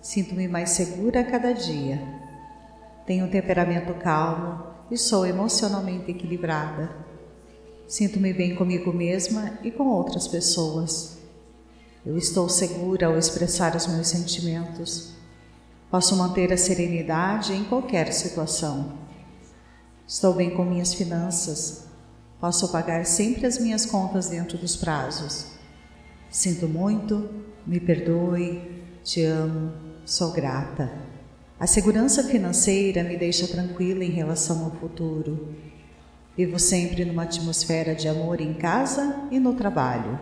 Sinto-me 0.00 0.46
mais 0.46 0.70
segura 0.70 1.22
a 1.22 1.24
cada 1.24 1.52
dia. 1.52 2.00
Tenho 3.04 3.26
um 3.26 3.30
temperamento 3.30 3.94
calmo 3.94 4.64
e 4.90 4.96
sou 4.96 5.26
emocionalmente 5.26 6.12
equilibrada. 6.12 7.11
Sinto-me 7.92 8.32
bem 8.32 8.54
comigo 8.54 8.90
mesma 8.90 9.58
e 9.62 9.70
com 9.70 9.86
outras 9.86 10.26
pessoas. 10.26 11.18
Eu 12.06 12.16
estou 12.16 12.48
segura 12.48 13.08
ao 13.08 13.18
expressar 13.18 13.76
os 13.76 13.86
meus 13.86 14.08
sentimentos. 14.08 15.12
Posso 15.90 16.16
manter 16.16 16.50
a 16.54 16.56
serenidade 16.56 17.52
em 17.52 17.64
qualquer 17.64 18.10
situação. 18.14 18.94
Estou 20.08 20.32
bem 20.32 20.56
com 20.56 20.64
minhas 20.64 20.94
finanças. 20.94 21.84
Posso 22.40 22.72
pagar 22.72 23.04
sempre 23.04 23.44
as 23.44 23.58
minhas 23.58 23.84
contas 23.84 24.30
dentro 24.30 24.56
dos 24.56 24.74
prazos. 24.74 25.48
Sinto 26.30 26.66
muito, 26.66 27.28
me 27.66 27.78
perdoe, 27.78 28.86
te 29.04 29.22
amo, 29.22 29.70
Sou 30.06 30.32
grata. 30.32 30.90
A 31.60 31.66
segurança 31.66 32.24
financeira 32.24 33.04
me 33.04 33.18
deixa 33.18 33.46
tranquila 33.46 34.02
em 34.02 34.10
relação 34.10 34.64
ao 34.64 34.70
futuro. 34.70 35.54
Vivo 36.36 36.58
sempre 36.58 37.04
numa 37.04 37.24
atmosfera 37.24 37.94
de 37.94 38.08
amor 38.08 38.40
em 38.40 38.54
casa 38.54 39.28
e 39.30 39.38
no 39.38 39.54
trabalho. 39.54 40.18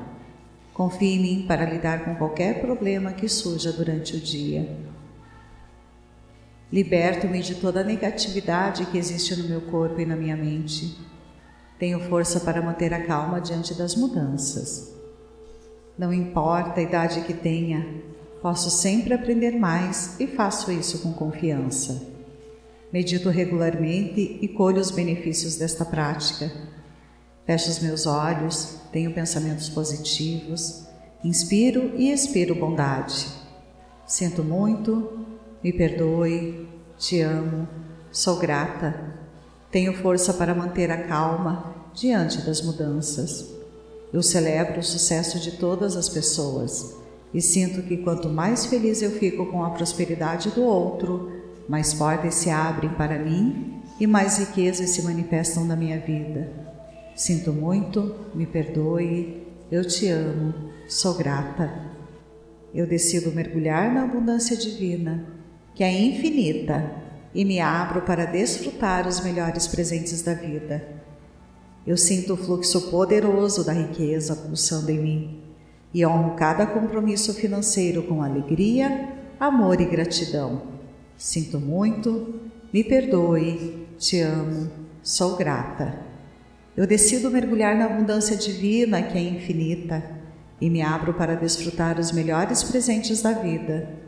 Confie 0.74 1.14
em 1.14 1.20
mim 1.20 1.44
para 1.46 1.64
lidar 1.64 2.04
com 2.04 2.14
qualquer 2.16 2.60
problema 2.60 3.12
que 3.12 3.28
surja 3.28 3.72
durante 3.72 4.16
o 4.16 4.20
dia. 4.20 4.76
Liberto-me 6.72 7.40
de 7.42 7.56
toda 7.56 7.80
a 7.80 7.84
negatividade 7.84 8.86
que 8.86 8.98
existe 8.98 9.36
no 9.36 9.48
meu 9.48 9.60
corpo 9.62 10.00
e 10.00 10.06
na 10.06 10.16
minha 10.16 10.36
mente. 10.36 10.98
Tenho 11.78 12.00
força 12.00 12.40
para 12.40 12.62
manter 12.62 12.92
a 12.94 13.04
calma 13.04 13.40
diante 13.40 13.74
das 13.74 13.94
mudanças. 13.94 14.94
Não 15.98 16.12
importa 16.12 16.80
a 16.80 16.82
idade 16.82 17.22
que 17.22 17.34
tenha, 17.34 18.02
Posso 18.40 18.70
sempre 18.70 19.12
aprender 19.12 19.50
mais 19.50 20.18
e 20.18 20.26
faço 20.26 20.72
isso 20.72 21.00
com 21.00 21.12
confiança. 21.12 22.09
Medito 22.92 23.28
regularmente 23.28 24.38
e 24.42 24.48
colho 24.48 24.80
os 24.80 24.90
benefícios 24.90 25.56
desta 25.56 25.84
prática. 25.84 26.50
Fecho 27.46 27.70
os 27.70 27.78
meus 27.78 28.06
olhos, 28.06 28.80
tenho 28.92 29.12
pensamentos 29.14 29.68
positivos, 29.68 30.86
inspiro 31.22 31.92
e 31.96 32.10
expiro 32.10 32.54
bondade. 32.54 33.26
Sinto 34.06 34.42
muito, 34.42 35.24
me 35.62 35.72
perdoe, 35.72 36.68
te 36.98 37.20
amo, 37.20 37.68
sou 38.10 38.38
grata, 38.38 39.18
tenho 39.70 39.94
força 39.94 40.34
para 40.34 40.54
manter 40.54 40.90
a 40.90 41.04
calma 41.04 41.74
diante 41.94 42.42
das 42.42 42.60
mudanças. 42.60 43.48
Eu 44.12 44.22
celebro 44.22 44.80
o 44.80 44.84
sucesso 44.84 45.38
de 45.38 45.52
todas 45.52 45.96
as 45.96 46.08
pessoas 46.08 46.96
e 47.32 47.40
sinto 47.40 47.82
que 47.82 47.98
quanto 47.98 48.28
mais 48.28 48.66
feliz 48.66 49.00
eu 49.02 49.12
fico 49.12 49.46
com 49.46 49.64
a 49.64 49.70
prosperidade 49.70 50.50
do 50.50 50.62
outro, 50.62 51.39
mais 51.70 51.94
portas 51.94 52.34
se 52.34 52.50
abrem 52.50 52.90
para 52.90 53.16
mim 53.16 53.80
e 54.00 54.04
mais 54.04 54.38
riquezas 54.38 54.90
se 54.90 55.02
manifestam 55.02 55.64
na 55.64 55.76
minha 55.76 56.00
vida. 56.00 56.50
Sinto 57.14 57.52
muito, 57.52 58.12
me 58.34 58.44
perdoe, 58.44 59.46
eu 59.70 59.86
te 59.86 60.08
amo, 60.08 60.52
sou 60.88 61.14
grata. 61.14 61.72
Eu 62.74 62.88
decido 62.88 63.30
mergulhar 63.30 63.94
na 63.94 64.02
abundância 64.02 64.56
divina, 64.56 65.24
que 65.72 65.84
é 65.84 65.96
infinita, 65.96 66.90
e 67.32 67.44
me 67.44 67.60
abro 67.60 68.02
para 68.02 68.24
desfrutar 68.24 69.06
os 69.06 69.20
melhores 69.20 69.68
presentes 69.68 70.22
da 70.22 70.34
vida. 70.34 70.84
Eu 71.86 71.96
sinto 71.96 72.34
o 72.34 72.36
fluxo 72.36 72.90
poderoso 72.90 73.64
da 73.64 73.72
riqueza 73.72 74.34
pulsando 74.34 74.90
em 74.90 74.98
mim 74.98 75.40
e 75.94 76.04
honro 76.04 76.34
cada 76.34 76.66
compromisso 76.66 77.32
financeiro 77.32 78.02
com 78.02 78.24
alegria, 78.24 79.08
amor 79.38 79.80
e 79.80 79.84
gratidão. 79.84 80.69
Sinto 81.20 81.60
muito, 81.60 82.40
me 82.72 82.82
perdoe, 82.82 83.86
te 83.98 84.22
amo, 84.22 84.70
sou 85.02 85.36
grata. 85.36 86.00
Eu 86.74 86.86
decido 86.86 87.30
mergulhar 87.30 87.76
na 87.76 87.84
abundância 87.84 88.34
divina 88.34 89.02
que 89.02 89.18
é 89.18 89.20
infinita 89.20 90.02
e 90.58 90.70
me 90.70 90.80
abro 90.80 91.12
para 91.12 91.34
desfrutar 91.34 92.00
os 92.00 92.10
melhores 92.10 92.62
presentes 92.62 93.20
da 93.20 93.32
vida. 93.32 93.98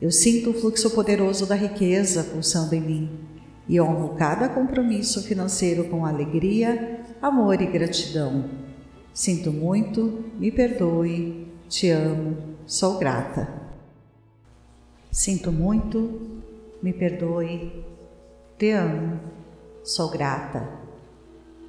Eu 0.00 0.12
sinto 0.12 0.50
o 0.50 0.54
fluxo 0.54 0.90
poderoso 0.90 1.44
da 1.44 1.56
riqueza 1.56 2.22
pulsando 2.22 2.72
em 2.76 2.80
mim 2.80 3.10
e 3.68 3.80
honro 3.80 4.10
cada 4.10 4.48
compromisso 4.48 5.24
financeiro 5.24 5.88
com 5.88 6.06
alegria, 6.06 7.00
amor 7.20 7.60
e 7.60 7.66
gratidão. 7.66 8.48
Sinto 9.12 9.50
muito, 9.50 10.24
me 10.38 10.52
perdoe, 10.52 11.48
te 11.68 11.90
amo, 11.90 12.36
sou 12.64 12.96
grata. 12.96 13.63
Sinto 15.14 15.52
muito, 15.52 16.42
me 16.82 16.92
perdoe, 16.92 17.86
te 18.58 18.72
amo, 18.72 19.20
sou 19.84 20.10
grata. 20.10 20.68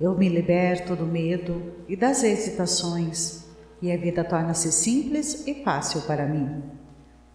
Eu 0.01 0.17
me 0.17 0.27
liberto 0.27 0.95
do 0.95 1.05
medo 1.05 1.75
e 1.87 1.95
das 1.95 2.23
hesitações 2.23 3.45
e 3.79 3.91
a 3.91 3.97
vida 3.97 4.23
torna-se 4.23 4.71
simples 4.71 5.45
e 5.45 5.63
fácil 5.63 6.01
para 6.01 6.25
mim. 6.25 6.63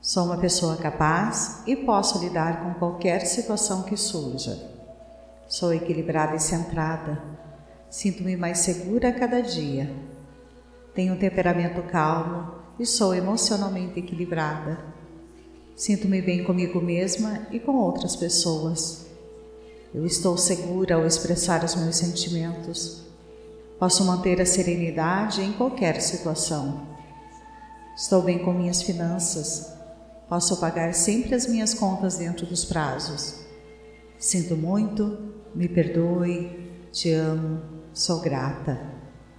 Sou 0.00 0.24
uma 0.24 0.38
pessoa 0.38 0.76
capaz 0.78 1.62
e 1.64 1.76
posso 1.76 2.18
lidar 2.18 2.64
com 2.64 2.74
qualquer 2.74 3.20
situação 3.20 3.84
que 3.84 3.96
surja. 3.96 4.58
Sou 5.46 5.72
equilibrada 5.72 6.34
e 6.34 6.40
centrada 6.40 7.22
Sinto-me 7.88 8.36
mais 8.36 8.58
segura 8.58 9.10
a 9.10 9.12
cada 9.12 9.40
dia. 9.40 9.94
Tenho 10.92 11.14
um 11.14 11.18
temperamento 11.18 11.80
calmo 11.84 12.54
e 12.80 12.84
sou 12.84 13.14
emocionalmente 13.14 14.00
equilibrada. 14.00 14.99
Sinto-me 15.80 16.20
bem 16.20 16.44
comigo 16.44 16.78
mesma 16.78 17.46
e 17.50 17.58
com 17.58 17.72
outras 17.72 18.14
pessoas. 18.14 19.06
Eu 19.94 20.04
estou 20.04 20.36
segura 20.36 20.96
ao 20.96 21.06
expressar 21.06 21.64
os 21.64 21.74
meus 21.74 21.96
sentimentos. 21.96 23.06
Posso 23.78 24.04
manter 24.04 24.42
a 24.42 24.44
serenidade 24.44 25.40
em 25.40 25.54
qualquer 25.54 26.02
situação. 26.02 26.86
Estou 27.96 28.20
bem 28.20 28.40
com 28.40 28.52
minhas 28.52 28.82
finanças. 28.82 29.72
Posso 30.28 30.60
pagar 30.60 30.92
sempre 30.92 31.34
as 31.34 31.46
minhas 31.46 31.72
contas 31.72 32.18
dentro 32.18 32.44
dos 32.44 32.62
prazos. 32.62 33.36
Sinto 34.18 34.54
muito, 34.56 35.32
me 35.54 35.66
perdoe, 35.66 36.74
te 36.92 37.10
amo, 37.10 37.58
sou 37.94 38.20
grata. 38.20 38.78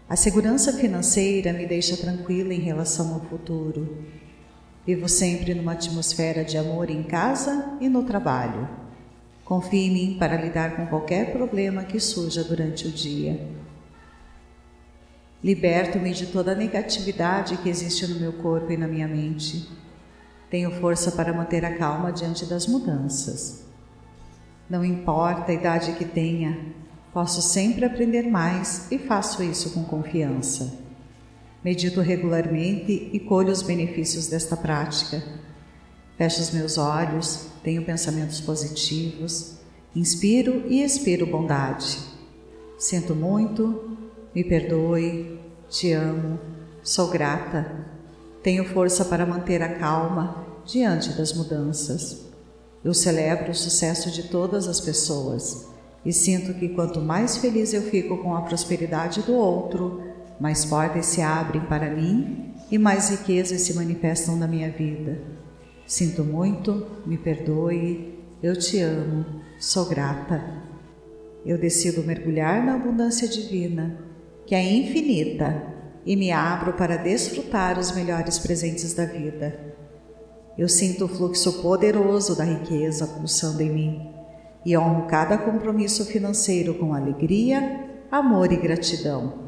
A 0.10 0.16
segurança 0.16 0.74
financeira 0.74 1.54
me 1.54 1.68
deixa 1.68 1.96
tranquila 1.96 2.52
em 2.52 2.62
relação 2.62 3.14
ao 3.14 3.22
futuro. 3.30 3.96
Vivo 4.86 5.08
sempre 5.08 5.54
numa 5.54 5.74
atmosfera 5.74 6.44
de 6.44 6.58
amor 6.58 6.90
em 6.90 7.04
casa 7.04 7.78
e 7.80 7.88
no 7.88 8.04
trabalho. 8.04 8.68
Confie 9.46 9.88
em 9.88 9.92
mim 9.92 10.18
para 10.18 10.42
lidar 10.42 10.76
com 10.76 10.88
qualquer 10.88 11.32
problema 11.32 11.84
que 11.84 12.00
surja 12.00 12.44
durante 12.44 12.88
o 12.88 12.92
dia. 12.92 13.48
Liberto-me 15.44 16.14
de 16.14 16.28
toda 16.28 16.54
a 16.54 16.56
negatividade 16.56 17.58
que 17.58 17.70
existe 17.70 18.08
no 18.08 18.20
meu 18.20 18.34
corpo 18.34 18.72
e 18.72 18.78
na 18.78 18.88
minha 18.88 19.08
mente. 19.08 19.70
Tenho 20.50 20.72
força 20.80 21.12
para 21.12 21.34
manter 21.34 21.64
a 21.64 21.78
calma 21.78 22.12
diante 22.12 22.46
das 22.46 22.66
mudanças. 22.66 23.66
Não 24.70 24.84
importa 24.84 25.52
a 25.52 25.56
idade 25.56 25.94
que 25.94 26.06
tenha, 26.06 26.58
posso 27.14 27.42
sempre 27.42 27.86
aprender 27.86 28.24
mais 28.24 28.92
e 28.92 28.98
faço 28.98 29.44
isso 29.44 29.74
com 29.74 29.84
confiança. 29.84 30.91
Medito 31.64 32.02
regularmente 32.02 33.10
e 33.14 33.20
colho 33.20 33.52
os 33.52 33.62
benefícios 33.62 34.28
desta 34.28 34.58
prática. 34.58 35.24
Fecho 36.18 36.42
os 36.42 36.52
meus 36.52 36.78
olhos, 36.78 37.48
tenho 37.64 37.86
pensamentos 37.86 38.42
positivos, 38.42 39.58
inspiro 39.96 40.64
e 40.68 40.84
expiro 40.84 41.28
bondade. 41.28 42.00
Sinto 42.80 43.16
muito, 43.16 43.98
me 44.34 44.44
perdoe, 44.44 45.40
te 45.70 45.92
amo, 45.92 46.40
sou 46.82 47.10
grata, 47.10 47.86
tenho 48.42 48.66
força 48.66 49.06
para 49.06 49.26
manter 49.26 49.62
a 49.62 49.76
calma 49.76 50.48
diante 50.66 51.10
das 51.10 51.32
mudanças. 51.32 52.26
Eu 52.84 52.94
celebro 52.94 53.52
o 53.52 53.56
sucesso 53.56 54.10
de 54.10 54.24
todas 54.24 54.68
as 54.68 54.82
pessoas 54.82 55.68
e 56.04 56.12
sinto 56.12 56.56
que 56.56 56.70
quanto 56.70 57.00
mais 57.00 57.38
feliz 57.38 57.74
eu 57.74 57.84
fico 57.84 58.18
com 58.18 58.36
a 58.36 58.42
prosperidade 58.42 59.22
do 59.22 59.34
outro, 59.34 60.11
mais 60.42 60.66
portas 60.66 61.06
se 61.06 61.22
abrem 61.22 61.62
para 61.62 61.92
mim 61.92 62.56
e 62.72 62.78
mais 62.80 63.10
riquezas 63.10 63.62
se 63.62 63.76
manifestam 63.76 64.36
na 64.36 64.48
minha 64.48 64.72
vida. 64.72 65.22
Sinto 65.86 66.24
muito, 66.24 66.88
me 67.06 67.16
perdoe, 67.16 68.18
eu 68.42 68.58
te 68.58 68.80
amo, 68.80 69.24
sou 69.60 69.86
grata. 69.86 70.44
Eu 71.46 71.60
decido 71.60 72.02
mergulhar 72.02 72.66
na 72.66 72.74
abundância 72.74 73.28
divina, 73.28 74.00
que 74.48 74.56
é 74.56 74.64
infinita, 74.64 75.64
e 76.04 76.16
me 76.16 76.32
abro 76.32 76.74
para 76.74 76.98
desfrutar 76.98 77.78
os 77.78 77.92
melhores 77.92 78.40
presentes 78.40 78.96
da 78.96 79.06
vida. 79.06 79.76
Eu 80.58 80.68
sinto 80.68 81.06
o 81.06 81.08
fluxo 81.08 81.62
poderoso 81.62 82.36
da 82.36 82.44
riqueza 82.44 83.06
pulsando 83.06 83.62
em 83.62 83.70
mim 83.70 84.12
e 84.66 84.76
honro 84.76 85.06
cada 85.06 85.38
compromisso 85.38 86.04
financeiro 86.06 86.74
com 86.74 86.96
alegria, 86.96 87.88
amor 88.12 88.52
e 88.52 88.56
gratidão. 88.56 89.41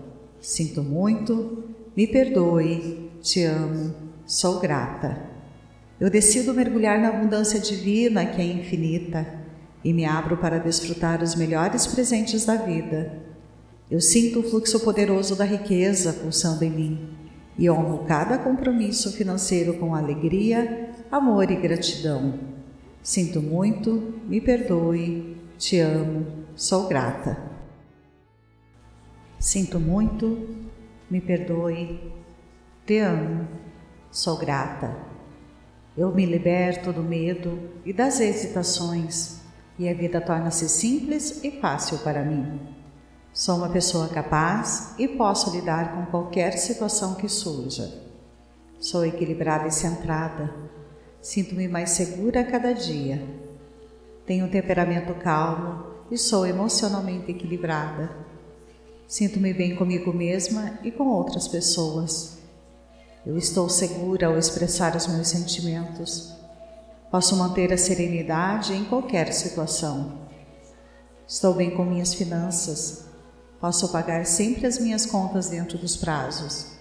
Sinto 0.44 0.84
muito, 0.84 1.64
me 1.96 2.06
perdoe, 2.06 3.10
te 3.22 3.46
amo, 3.46 3.96
sou 4.26 4.60
grata. 4.60 5.18
Eu 5.98 6.10
decido 6.10 6.54
mergulhar 6.54 7.00
na 7.00 7.08
abundância 7.08 7.58
divina 7.58 8.26
que 8.26 8.42
é 8.42 8.46
infinita 8.46 9.26
e 9.82 9.94
me 9.94 10.04
abro 10.04 10.36
para 10.36 10.60
desfrutar 10.60 11.24
os 11.24 11.34
melhores 11.34 11.88
presentes 11.88 12.44
da 12.44 12.58
vida. 12.58 13.24
Eu 13.90 14.02
sinto 14.02 14.42
o 14.42 14.44
fluxo 14.44 14.82
poderoso 14.82 15.34
da 15.34 15.46
riqueza 15.46 16.12
pulsando 16.12 16.66
em 16.66 16.72
mim 16.72 17.10
e 17.58 17.70
honro 17.70 18.00
cada 18.00 18.38
compromisso 18.38 19.14
financeiro 19.14 19.76
com 19.76 19.96
alegria, 19.96 20.90
amor 21.10 21.50
e 21.52 21.56
gratidão. 21.56 22.38
Sinto 23.02 23.42
muito, 23.42 24.14
me 24.28 24.42
perdoe, 24.42 25.38
te 25.58 25.80
amo, 25.80 26.26
sou 26.54 26.90
grata. 26.90 27.53
Sinto 29.44 29.78
muito, 29.78 30.48
me 31.12 31.20
perdoe, 31.20 32.14
te 32.86 33.00
amo, 33.00 33.46
sou 34.10 34.38
grata. 34.38 34.96
Eu 35.98 36.16
me 36.16 36.26
liberto 36.26 36.94
do 36.94 37.04
medo 37.04 37.60
e 37.84 37.92
das 37.92 38.22
hesitações 38.22 39.42
e 39.78 39.90
a 39.90 39.94
vida 39.94 40.22
torna-se 40.22 40.70
simples 40.70 41.44
e 41.44 41.52
fácil 41.60 41.98
para 41.98 42.24
mim. 42.24 42.58
Sou 43.34 43.58
uma 43.58 43.68
pessoa 43.68 44.08
capaz 44.08 44.96
e 44.98 45.10
posso 45.10 45.54
lidar 45.54 45.94
com 45.94 46.06
qualquer 46.06 46.54
situação 46.54 47.16
que 47.16 47.28
surja. 47.28 48.02
Sou 48.80 49.06
equilibrada 49.06 49.68
e 49.68 49.72
centrada 49.72 50.72
Sinto-me 51.22 51.68
mais 51.68 51.90
segura 51.90 52.40
a 52.40 52.46
cada 52.46 52.74
dia. 52.74 53.22
Tenho 54.26 54.46
um 54.46 54.50
temperamento 54.50 55.14
calmo 55.16 55.86
e 56.10 56.18
sou 56.18 56.46
emocionalmente 56.46 57.32
equilibrada. 57.32 58.33
Sinto-me 59.14 59.54
bem 59.54 59.76
comigo 59.76 60.12
mesma 60.12 60.80
e 60.84 60.90
com 60.90 61.04
outras 61.04 61.48
pessoas. 61.48 62.40
Eu 63.24 63.38
estou 63.38 63.70
segura 63.70 64.26
ao 64.26 64.40
expressar 64.40 64.96
os 64.96 65.06
meus 65.06 65.28
sentimentos. 65.28 66.34
Posso 67.12 67.36
manter 67.36 67.72
a 67.72 67.78
serenidade 67.78 68.74
em 68.74 68.84
qualquer 68.86 69.32
situação. 69.32 70.18
Estou 71.28 71.54
bem 71.54 71.70
com 71.70 71.86
minhas 71.86 72.16
finanças. 72.16 73.06
Posso 73.62 73.92
pagar 73.92 74.26
sempre 74.26 74.66
as 74.66 74.80
minhas 74.80 75.06
contas 75.06 75.48
dentro 75.48 75.78
dos 75.78 75.96
prazos. 75.96 76.72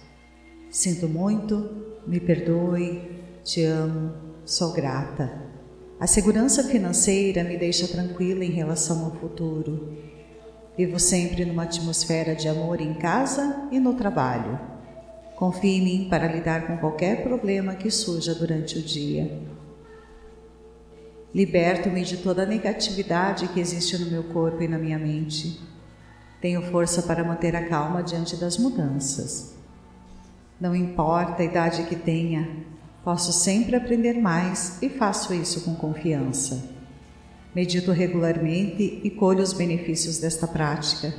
Sinto 0.71 1.07
muito, 1.07 1.85
me 2.07 2.19
perdoe, 2.19 3.21
te 3.43 3.63
amo, 3.63 4.11
Sou 4.43 4.73
grata. 4.73 5.39
A 5.99 6.07
segurança 6.07 6.63
financeira 6.63 7.43
me 7.43 7.57
deixa 7.57 7.87
tranquila 7.87 8.43
em 8.43 8.49
relação 8.49 9.05
ao 9.05 9.11
futuro. 9.17 10.12
Vivo 10.77 10.99
sempre 10.99 11.45
numa 11.45 11.63
atmosfera 11.63 12.35
de 12.35 12.47
amor 12.47 12.81
em 12.81 12.93
casa 12.93 13.67
e 13.71 13.79
no 13.79 13.93
trabalho. 13.93 14.59
Confie 15.35 15.77
em 15.77 15.83
mim 15.83 16.07
para 16.09 16.27
lidar 16.27 16.67
com 16.67 16.77
qualquer 16.77 17.23
problema 17.23 17.75
que 17.75 17.91
surja 17.91 18.33
durante 18.33 18.77
o 18.77 18.81
dia. 18.81 19.41
Liberto-me 21.33 22.03
de 22.03 22.17
toda 22.17 22.43
a 22.43 22.45
negatividade 22.45 23.47
que 23.49 23.59
existe 23.59 23.97
no 23.97 24.09
meu 24.09 24.23
corpo 24.25 24.61
e 24.61 24.67
na 24.67 24.77
minha 24.77 24.99
mente. 24.99 25.59
Tenho 26.41 26.61
força 26.61 27.01
para 27.01 27.23
manter 27.23 27.55
a 27.55 27.67
calma 27.67 28.03
diante 28.03 28.35
das 28.35 28.57
mudanças. 28.57 29.55
Não 30.59 30.75
importa 30.75 31.41
a 31.41 31.45
idade 31.45 31.83
que 31.83 31.95
tenha, 31.95 32.63
Posso 33.03 33.33
sempre 33.33 33.75
aprender 33.75 34.13
mais 34.13 34.81
e 34.81 34.87
faço 34.89 35.33
isso 35.33 35.65
com 35.65 35.75
confiança. 35.75 36.72
Medito 37.55 37.91
regularmente 37.91 38.99
e 39.03 39.09
colho 39.11 39.43
os 39.43 39.53
benefícios 39.53 40.17
desta 40.17 40.47
prática. 40.47 41.13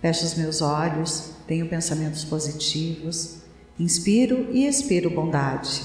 Fecho 0.00 0.24
os 0.24 0.34
meus 0.34 0.60
olhos, 0.60 1.30
tenho 1.46 1.68
pensamentos 1.68 2.24
positivos, 2.24 3.38
inspiro 3.78 4.48
e 4.50 4.66
expiro 4.66 5.08
bondade. 5.08 5.82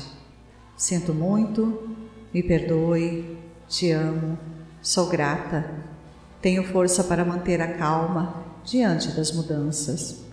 Sinto 0.75 1.13
muito, 1.13 1.95
me 2.33 2.41
perdoe, 2.41 3.37
te 3.67 3.91
amo, 3.91 4.37
sou 4.81 5.07
grata, 5.07 5.69
tenho 6.41 6.63
força 6.63 7.03
para 7.03 7.23
manter 7.23 7.61
a 7.61 7.77
calma 7.77 8.43
diante 8.65 9.09
das 9.09 9.31
mudanças. 9.31 10.23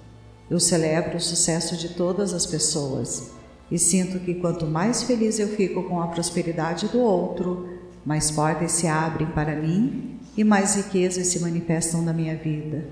Eu 0.50 0.58
celebro 0.58 1.18
o 1.18 1.20
sucesso 1.20 1.76
de 1.76 1.90
todas 1.90 2.32
as 2.32 2.46
pessoas 2.46 3.30
e 3.70 3.78
sinto 3.78 4.18
que 4.20 4.34
quanto 4.34 4.64
mais 4.64 5.02
feliz 5.02 5.38
eu 5.38 5.48
fico 5.48 5.82
com 5.84 6.00
a 6.00 6.08
prosperidade 6.08 6.88
do 6.88 7.00
outro, 7.00 7.77
mais 8.08 8.30
portas 8.30 8.72
se 8.72 8.86
abrem 8.86 9.26
para 9.32 9.54
mim 9.54 10.18
e 10.34 10.42
mais 10.42 10.76
riquezas 10.76 11.26
se 11.26 11.40
manifestam 11.40 12.00
na 12.00 12.10
minha 12.10 12.34
vida. 12.34 12.88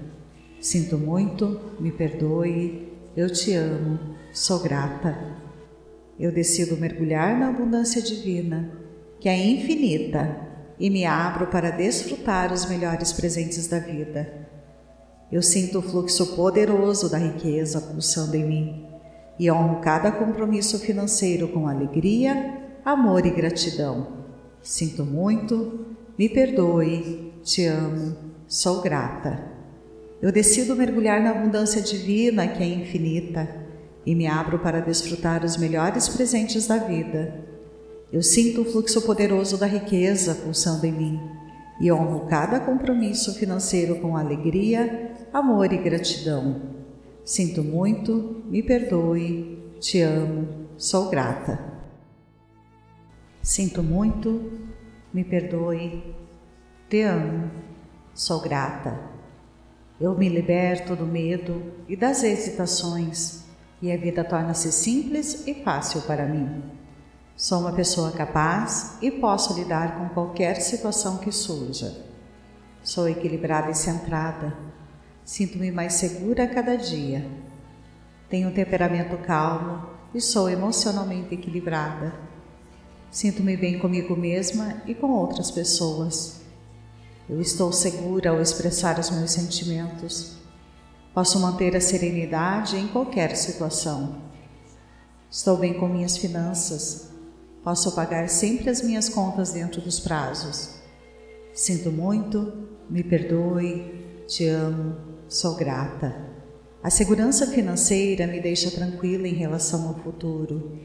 Sinto 0.61 0.98
muito, 0.98 1.59
me 1.81 1.90
perdoe, 1.90 2.92
eu 3.16 3.33
te 3.33 3.55
amo, 3.55 3.98
sou 4.31 4.61
grata. 4.61 5.16
Eu 6.20 6.31
decido 6.31 6.76
mergulhar 6.76 7.35
na 7.38 7.48
abundância 7.48 8.02
divina, 8.02 8.70
que 9.18 9.26
é 9.26 9.42
infinita, 9.42 10.37
e 10.79 10.90
me 10.90 11.07
abro 11.07 11.46
para 11.46 11.70
desfrutar 11.70 12.52
os 12.52 12.66
melhores 12.66 13.11
presentes 13.14 13.66
da 13.68 13.79
vida. 13.79 14.46
Eu 15.33 15.40
sinto 15.40 15.79
o 15.79 15.83
fluxo 15.83 16.37
poderoso 16.37 17.09
da 17.09 17.16
riqueza 17.16 17.81
pulsando 17.81 18.37
em 18.37 18.44
mim 18.44 18.87
e 19.38 19.50
honro 19.50 19.81
cada 19.81 20.12
compromisso 20.12 20.79
financeiro 20.79 21.48
com 21.48 21.66
alegria, 21.66 22.68
amor 22.85 23.24
e 23.24 23.31
gratidão. 23.31 24.25
Sinto 24.66 25.05
muito, 25.05 25.87
me 26.18 26.29
perdoe, 26.29 27.33
te 27.44 27.64
amo, 27.66 28.16
sou 28.48 28.83
grata. 28.83 29.40
Eu 30.20 30.33
decido 30.33 30.74
mergulhar 30.74 31.22
na 31.22 31.31
abundância 31.31 31.81
divina 31.81 32.48
que 32.48 32.64
é 32.64 32.66
infinita 32.66 33.48
e 34.05 34.12
me 34.12 34.26
abro 34.26 34.59
para 34.59 34.81
desfrutar 34.81 35.44
os 35.44 35.57
melhores 35.57 36.09
presentes 36.09 36.66
da 36.66 36.79
vida. 36.79 37.44
Eu 38.12 38.24
sinto 38.24 38.62
o 38.62 38.64
fluxo 38.64 39.00
poderoso 39.02 39.57
da 39.57 39.66
riqueza 39.66 40.35
pulsando 40.35 40.85
em 40.85 40.92
mim 40.92 41.20
e 41.81 41.92
honro 41.92 42.26
cada 42.26 42.59
compromisso 42.59 43.38
financeiro 43.38 44.00
com 44.00 44.16
alegria, 44.16 45.12
amor 45.33 45.72
e 45.72 45.79
gratidão. 45.79 46.61
Sinto 47.24 47.62
muito, 47.62 48.42
me 48.50 48.64
perdoe, 48.64 49.62
te 49.79 50.00
amo, 50.00 50.48
sou 50.76 51.09
grata. 51.09 51.75
Sinto 53.46 53.80
muito, 53.80 54.59
me 55.14 55.22
perdoe, 55.22 56.16
te 56.90 57.02
amo, 57.02 57.48
sou 58.12 58.40
grata. 58.40 58.98
Eu 60.00 60.18
me 60.18 60.28
liberto 60.28 60.96
do 60.96 61.06
medo 61.06 61.62
e 61.88 61.94
das 61.94 62.24
hesitações 62.24 63.44
e 63.80 63.92
a 63.92 63.96
vida 63.96 64.24
torna-se 64.24 64.72
simples 64.72 65.46
e 65.46 65.54
fácil 65.62 66.02
para 66.02 66.26
mim. 66.26 66.61
Sou 67.37 67.61
uma 67.61 67.72
pessoa 67.72 68.11
capaz 68.11 68.98
e 69.00 69.12
posso 69.12 69.54
lidar 69.54 69.96
com 69.96 70.09
qualquer 70.09 70.61
situação 70.61 71.18
que 71.18 71.30
surja. 71.30 72.04
Sou 72.82 73.09
equilibrada 73.09 73.70
e 73.70 73.76
centrada. 73.76 74.56
Sinto-me 75.24 75.70
mais 75.70 75.92
segura 75.92 76.42
a 76.42 76.48
cada 76.48 76.76
dia. 76.76 77.24
Tenho 78.28 78.48
um 78.48 78.52
temperamento 78.52 79.16
calmo 79.18 79.88
e 80.12 80.20
sou 80.20 80.50
emocionalmente 80.50 81.32
equilibrada. 81.32 82.25
Sinto-me 83.16 83.57
bem 83.57 83.79
comigo 83.79 84.14
mesma 84.14 84.83
e 84.87 84.94
com 84.94 85.11
outras 85.11 85.50
pessoas. 85.50 86.40
Eu 87.26 87.40
estou 87.40 87.72
segura 87.72 88.29
ao 88.29 88.42
expressar 88.42 88.98
os 88.98 89.09
meus 89.09 89.31
sentimentos. 89.31 90.37
Posso 91.14 91.40
manter 91.40 91.74
a 91.74 91.81
serenidade 91.81 92.76
em 92.76 92.88
qualquer 92.88 93.35
situação. 93.35 94.20
Estou 95.31 95.57
bem 95.57 95.72
com 95.72 95.88
minhas 95.88 96.18
finanças 96.18 97.07
Posso 97.66 97.96
pagar 97.96 98.29
sempre 98.29 98.70
as 98.70 98.81
minhas 98.81 99.09
contas 99.09 99.50
dentro 99.50 99.81
dos 99.81 99.98
prazos. 99.98 100.76
Sinto 101.52 101.90
muito, 101.90 102.68
me 102.88 103.02
perdoe, 103.02 104.24
te 104.29 104.46
amo, 104.46 104.94
sou 105.26 105.57
grata. 105.57 106.14
A 106.81 106.90
segurança 106.90 107.44
financeira 107.48 108.24
me 108.29 108.40
deixa 108.40 108.70
tranquila 108.70 109.26
em 109.26 109.35
relação 109.35 109.88
ao 109.88 109.94
futuro. 109.96 110.79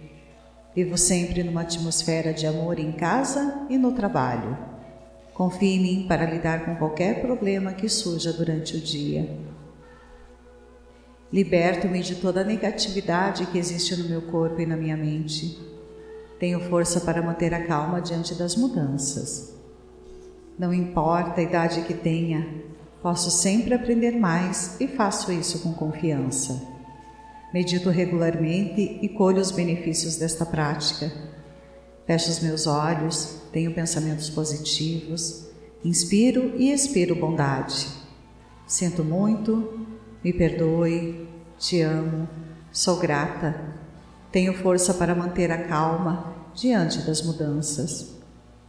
Vivo 0.73 0.97
sempre 0.97 1.43
numa 1.43 1.61
atmosfera 1.61 2.33
de 2.33 2.47
amor 2.47 2.79
em 2.79 2.93
casa 2.93 3.65
e 3.69 3.77
no 3.77 3.91
trabalho. 3.91 4.57
Confie 5.33 5.75
em 5.75 5.81
mim 5.81 6.05
para 6.07 6.25
lidar 6.25 6.63
com 6.63 6.75
qualquer 6.75 7.21
problema 7.21 7.73
que 7.73 7.89
surja 7.89 8.31
durante 8.31 8.77
o 8.77 8.79
dia. 8.79 9.37
Liberto-me 11.31 12.01
de 12.01 12.15
toda 12.15 12.41
a 12.41 12.45
negatividade 12.45 13.45
que 13.47 13.57
existe 13.57 13.95
no 13.95 14.07
meu 14.07 14.21
corpo 14.21 14.61
e 14.61 14.65
na 14.65 14.77
minha 14.77 14.95
mente. 14.95 15.57
Tenho 16.39 16.59
força 16.69 17.01
para 17.01 17.21
manter 17.21 17.53
a 17.53 17.65
calma 17.65 18.01
diante 18.01 18.33
das 18.35 18.55
mudanças. 18.55 19.53
Não 20.57 20.73
importa 20.73 21.41
a 21.41 21.43
idade 21.43 21.81
que 21.81 21.93
tenha, 21.93 22.47
posso 23.01 23.29
sempre 23.29 23.73
aprender 23.73 24.11
mais 24.11 24.79
e 24.79 24.87
faço 24.87 25.31
isso 25.31 25.59
com 25.59 25.73
confiança. 25.73 26.70
Medito 27.53 27.89
regularmente 27.89 28.99
e 29.01 29.09
colho 29.09 29.41
os 29.41 29.51
benefícios 29.51 30.17
desta 30.17 30.45
prática. 30.45 31.11
Fecho 32.05 32.29
os 32.29 32.39
meus 32.39 32.67
olhos, 32.67 33.41
tenho 33.51 33.73
pensamentos 33.73 34.29
positivos, 34.29 35.47
inspiro 35.83 36.53
e 36.57 36.71
expiro 36.71 37.15
bondade. 37.15 37.87
Sinto 38.65 39.03
muito, 39.03 39.85
me 40.23 40.31
perdoe, 40.31 41.27
te 41.57 41.81
amo, 41.81 42.27
sou 42.71 42.97
grata 42.97 43.81
tenho 44.31 44.53
força 44.53 44.93
para 44.93 45.13
manter 45.13 45.51
a 45.51 45.65
calma 45.65 46.33
diante 46.55 46.99
das 46.99 47.21
mudanças. 47.21 48.15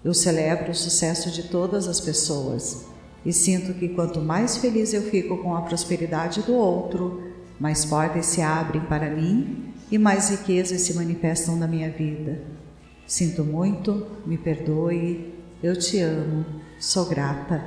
Eu 0.04 0.12
celebro 0.12 0.72
o 0.72 0.74
sucesso 0.74 1.30
de 1.30 1.44
todas 1.44 1.86
as 1.86 2.00
pessoas 2.00 2.84
e 3.24 3.32
sinto 3.32 3.72
que 3.74 3.90
quanto 3.90 4.20
mais 4.20 4.56
feliz 4.56 4.92
eu 4.92 5.02
fico 5.02 5.38
com 5.38 5.54
a 5.54 5.62
prosperidade 5.62 6.42
do 6.42 6.54
outro, 6.54 7.31
mais 7.62 7.84
portas 7.84 8.26
se 8.26 8.42
abrem 8.42 8.82
para 8.86 9.08
mim 9.08 9.72
e 9.88 9.96
mais 9.96 10.30
riquezas 10.30 10.80
se 10.80 10.94
manifestam 10.94 11.54
na 11.54 11.68
minha 11.68 11.88
vida. 11.88 12.42
Sinto 13.06 13.44
muito, 13.44 14.04
me 14.26 14.36
perdoe, 14.36 15.32
eu 15.62 15.78
te 15.78 16.00
amo, 16.00 16.44
sou 16.80 17.08
grata. 17.08 17.62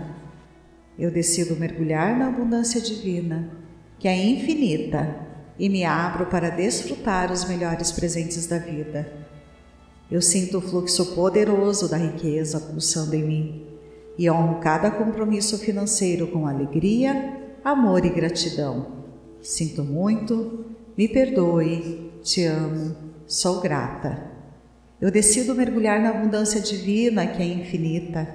Eu 0.99 1.09
decido 1.09 1.55
mergulhar 1.55 2.13
na 2.17 2.27
abundância 2.27 2.81
divina, 2.81 3.49
que 3.97 4.09
é 4.09 4.21
infinita 4.21 5.15
e 5.57 5.69
me 5.69 5.85
abro 5.85 6.25
para 6.25 6.49
desfrutar 6.49 7.31
os 7.31 7.45
melhores 7.45 7.93
presentes 7.93 8.47
da 8.47 8.57
vida. 8.57 9.09
Eu 10.11 10.21
sinto 10.21 10.57
o 10.57 10.61
fluxo 10.61 11.15
poderoso 11.15 11.87
da 11.87 11.95
riqueza 11.95 12.59
pulsando 12.59 13.15
em 13.15 13.23
mim 13.23 13.67
e 14.17 14.29
honro 14.29 14.59
cada 14.59 14.91
compromisso 14.91 15.57
financeiro 15.57 16.27
com 16.27 16.45
alegria, 16.45 17.55
amor 17.63 18.03
e 18.03 18.09
gratidão. 18.09 18.94
Sinto 19.45 19.83
muito, 19.83 20.65
me 20.97 21.07
perdoe, 21.07 22.11
te 22.21 22.43
amo, 22.45 22.95
sou 23.25 23.61
grata. 23.61 24.31
Eu 24.99 25.11
decido 25.11 25.55
mergulhar 25.55 26.01
na 26.01 26.09
abundância 26.09 26.59
divina 26.59 27.27
que 27.27 27.41
é 27.41 27.45
infinita 27.45 28.27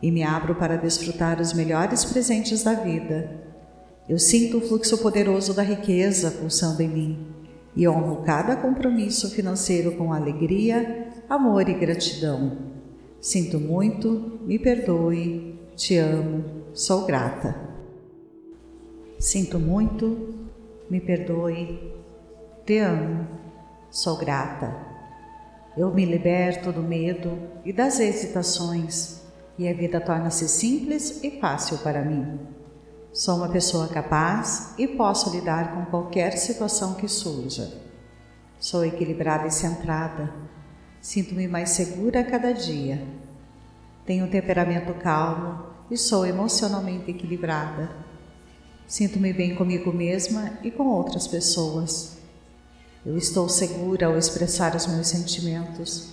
e 0.00 0.10
me 0.10 0.22
abro 0.22 0.54
para 0.54 0.76
desfrutar 0.76 1.40
os 1.40 1.52
melhores 1.52 2.04
presentes 2.04 2.62
da 2.62 2.74
vida 2.74 3.42
eu 4.08 4.18
sinto 4.18 4.58
o 4.58 4.60
fluxo 4.60 4.98
poderoso 4.98 5.54
da 5.54 5.62
riqueza 5.62 6.30
pulsando 6.30 6.82
em 6.82 6.88
mim 6.88 7.26
e 7.74 7.86
honro 7.86 8.16
cada 8.24 8.56
compromisso 8.56 9.30
financeiro 9.30 9.92
com 9.92 10.12
alegria, 10.12 11.08
amor 11.30 11.68
e 11.68 11.74
gratidão. 11.74 12.58
Sinto 13.20 13.60
muito, 13.60 14.40
me 14.44 14.58
perdoe, 14.58 15.58
te 15.76 15.96
amo, 15.96 16.44
sou 16.74 17.06
grata. 17.06 17.54
Sinto 19.20 19.58
muito, 19.60 20.41
me 20.92 21.00
perdoe, 21.00 21.90
te 22.66 22.78
amo, 22.80 23.26
sou 23.90 24.18
grata. 24.18 24.76
Eu 25.74 25.90
me 25.90 26.04
liberto 26.04 26.70
do 26.70 26.82
medo 26.82 27.48
e 27.64 27.72
das 27.72 27.98
hesitações 27.98 29.22
e 29.58 29.66
a 29.66 29.72
vida 29.72 30.02
torna-se 30.02 30.46
simples 30.46 31.24
e 31.24 31.40
fácil 31.40 31.78
para 31.78 32.04
mim. 32.04 32.38
Sou 33.10 33.36
uma 33.36 33.48
pessoa 33.48 33.88
capaz 33.88 34.74
e 34.76 34.86
posso 34.86 35.30
lidar 35.30 35.72
com 35.72 35.86
qualquer 35.86 36.36
situação 36.36 36.92
que 36.92 37.08
surja. 37.08 37.72
Sou 38.60 38.84
equilibrada 38.84 39.46
e 39.46 39.50
centrada. 39.50 40.30
Sinto-me 41.00 41.48
mais 41.48 41.70
segura 41.70 42.20
a 42.20 42.24
cada 42.24 42.52
dia. 42.52 43.02
Tenho 44.04 44.26
um 44.26 44.30
temperamento 44.30 44.92
calmo 45.00 45.70
e 45.90 45.96
sou 45.96 46.26
emocionalmente 46.26 47.10
equilibrada. 47.10 48.11
Sinto-me 48.92 49.32
bem 49.32 49.54
comigo 49.54 49.90
mesma 49.90 50.58
e 50.62 50.70
com 50.70 50.84
outras 50.84 51.26
pessoas. 51.26 52.18
Eu 53.06 53.16
estou 53.16 53.48
segura 53.48 54.08
ao 54.08 54.18
expressar 54.18 54.76
os 54.76 54.86
meus 54.86 55.06
sentimentos. 55.06 56.10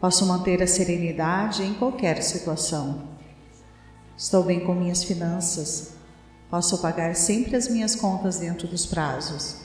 Posso 0.00 0.26
manter 0.26 0.60
a 0.60 0.66
serenidade 0.66 1.62
em 1.62 1.74
qualquer 1.74 2.20
situação. 2.22 3.08
Estou 4.16 4.42
bem 4.42 4.58
com 4.58 4.74
minhas 4.74 5.04
finanças 5.04 5.92
Posso 6.50 6.82
pagar 6.82 7.14
sempre 7.14 7.56
as 7.56 7.66
minhas 7.66 7.94
contas 7.94 8.38
dentro 8.38 8.68
dos 8.68 8.84
prazos. 8.84 9.62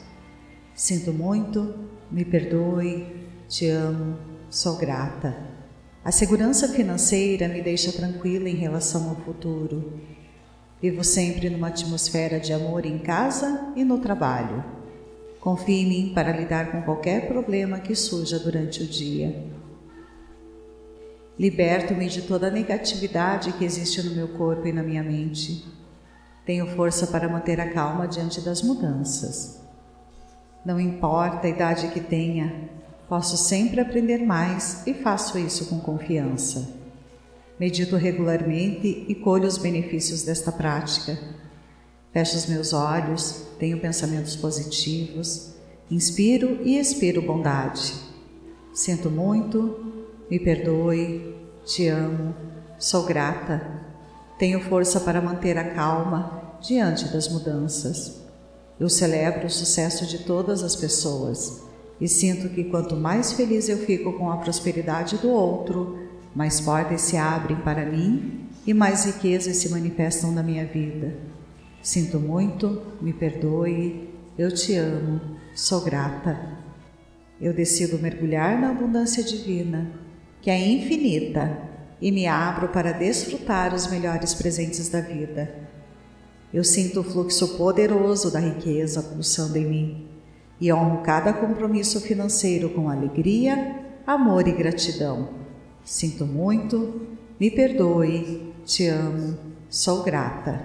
Sinto 0.74 1.12
muito, 1.12 1.90
me 2.10 2.24
perdoe, 2.24 3.28
te 3.50 3.68
amo, 3.68 4.18
sou 4.50 4.78
grata. 4.78 5.36
A 6.02 6.14
segurança 6.14 6.70
financeira 6.70 7.50
me 7.50 7.62
deixa 7.62 7.92
tranquila 7.92 8.48
em 8.48 8.56
relação 8.56 9.10
ao 9.10 9.18
futuro. 9.18 10.00
Vivo 10.80 11.04
sempre 11.04 11.50
numa 11.50 11.70
atmosfera 11.70 12.40
de 12.40 12.54
amor 12.54 12.86
em 12.86 13.00
casa 13.00 13.74
e 13.76 13.84
no 13.84 13.98
trabalho. 13.98 14.64
Confie 15.40 15.82
em 15.82 15.88
mim 15.88 16.12
para 16.14 16.32
lidar 16.32 16.72
com 16.72 16.84
qualquer 16.84 17.28
problema 17.28 17.80
que 17.80 17.96
surja 17.96 18.38
durante 18.38 18.84
o 18.84 18.88
dia. 18.88 19.44
Liberto-me 21.40 22.08
de 22.08 22.24
toda 22.24 22.48
a 22.48 22.52
negatividade 22.52 23.54
que 23.54 23.66
existe 23.66 24.04
no 24.04 24.16
meu 24.16 24.28
corpo 24.30 24.68
e 24.68 24.74
na 24.74 24.84
minha 24.84 25.04
mente. 25.04 25.66
Tenho 26.46 26.68
força 26.76 27.08
para 27.08 27.28
manter 27.28 27.60
a 27.60 27.72
calma 27.72 28.08
diante 28.08 28.42
das 28.42 28.62
mudanças. 28.62 29.60
Não 30.64 30.80
importa 30.80 31.48
a 31.48 31.50
idade 31.50 31.88
que 31.90 32.00
tenha, 32.00 32.70
posso 33.10 33.36
sempre 33.38 33.80
aprender 33.80 34.20
mais 34.20 34.86
e 34.86 34.94
faço 34.94 35.40
isso 35.40 35.68
com 35.68 35.80
confiança. 35.80 36.77
Medito 37.60 37.96
regularmente 37.96 39.06
e 39.08 39.16
colho 39.16 39.48
os 39.48 39.58
benefícios 39.58 40.24
desta 40.24 40.52
prática. 40.52 41.18
Fecho 42.12 42.38
os 42.38 42.46
meus 42.46 42.74
olhos, 42.74 43.48
tenho 43.60 43.80
pensamentos 43.80 44.36
positivos, 44.36 45.54
inspiro 45.90 46.60
e 46.64 46.78
expiro 46.78 47.22
bondade. 47.22 47.94
Sinto 48.74 49.10
muito, 49.10 49.94
me 50.30 50.40
perdoe, 50.40 51.36
te 51.66 51.88
amo, 51.88 52.36
sou 52.78 53.04
grata 53.04 53.88
tenho 54.38 54.62
força 54.62 55.00
para 55.00 55.20
manter 55.20 55.58
a 55.58 55.72
calma 55.72 56.58
diante 56.62 57.06
das 57.06 57.28
mudanças. 57.28 58.22
Eu 58.80 58.88
celebro 58.88 59.48
o 59.48 59.50
sucesso 59.50 60.06
de 60.06 60.20
todas 60.20 60.62
as 60.62 60.76
pessoas 60.76 61.64
e 62.00 62.08
sinto 62.08 62.50
que 62.50 62.66
quanto 62.66 62.96
mais 62.96 63.34
feliz 63.34 63.68
eu 63.68 63.80
fico 63.80 64.14
com 64.14 64.32
a 64.32 64.38
prosperidade 64.38 65.18
do 65.18 65.30
outro, 65.30 66.07
mais 66.38 66.62
portas 66.62 67.02
se 67.02 67.18
abrem 67.18 67.58
para 67.58 67.84
mim 67.84 68.48
e 68.68 68.72
mais 68.72 69.06
riquezas 69.06 69.58
se 69.58 69.70
manifestam 69.70 70.32
na 70.32 70.44
minha 70.44 70.68
vida. 70.68 71.18
Sinto 71.82 72.20
muito, 72.20 72.80
me 73.02 73.12
perdoe, 73.12 74.08
eu 74.38 74.54
te 74.54 74.76
amo, 74.76 75.20
sou 75.56 75.84
grata. 75.84 76.60
Eu 77.42 77.56
decido 77.56 77.98
mergulhar 77.98 78.62
na 78.62 78.70
abundância 78.70 79.24
divina, 79.24 79.90
que 80.40 80.52
é 80.52 80.64
infinita, 80.64 81.58
e 82.00 82.12
me 82.12 82.28
abro 82.28 82.68
para 82.68 82.92
desfrutar 82.92 83.74
os 83.74 83.88
melhores 83.88 84.36
presentes 84.36 84.90
da 84.90 85.02
vida. 85.02 85.52
Eu 86.54 86.64
sinto 86.64 87.00
o 87.00 87.04
fluxo 87.04 87.58
poderoso 87.58 88.30
da 88.32 88.40
riqueza 88.40 89.02
pulsando 89.02 89.58
em 89.58 89.66
mim 89.66 90.08
e 90.62 90.72
honro 90.72 91.02
cada 91.02 91.34
compromisso 91.34 92.00
financeiro 92.00 92.70
com 92.70 92.92
alegria, 92.92 93.76
amor 94.06 94.48
e 94.48 94.52
gratidão. 94.52 95.47
Sinto 95.88 96.26
muito, 96.26 97.08
me 97.40 97.50
perdoe, 97.50 98.54
te 98.66 98.90
amo, 98.90 99.38
sou 99.70 100.04
grata. 100.04 100.62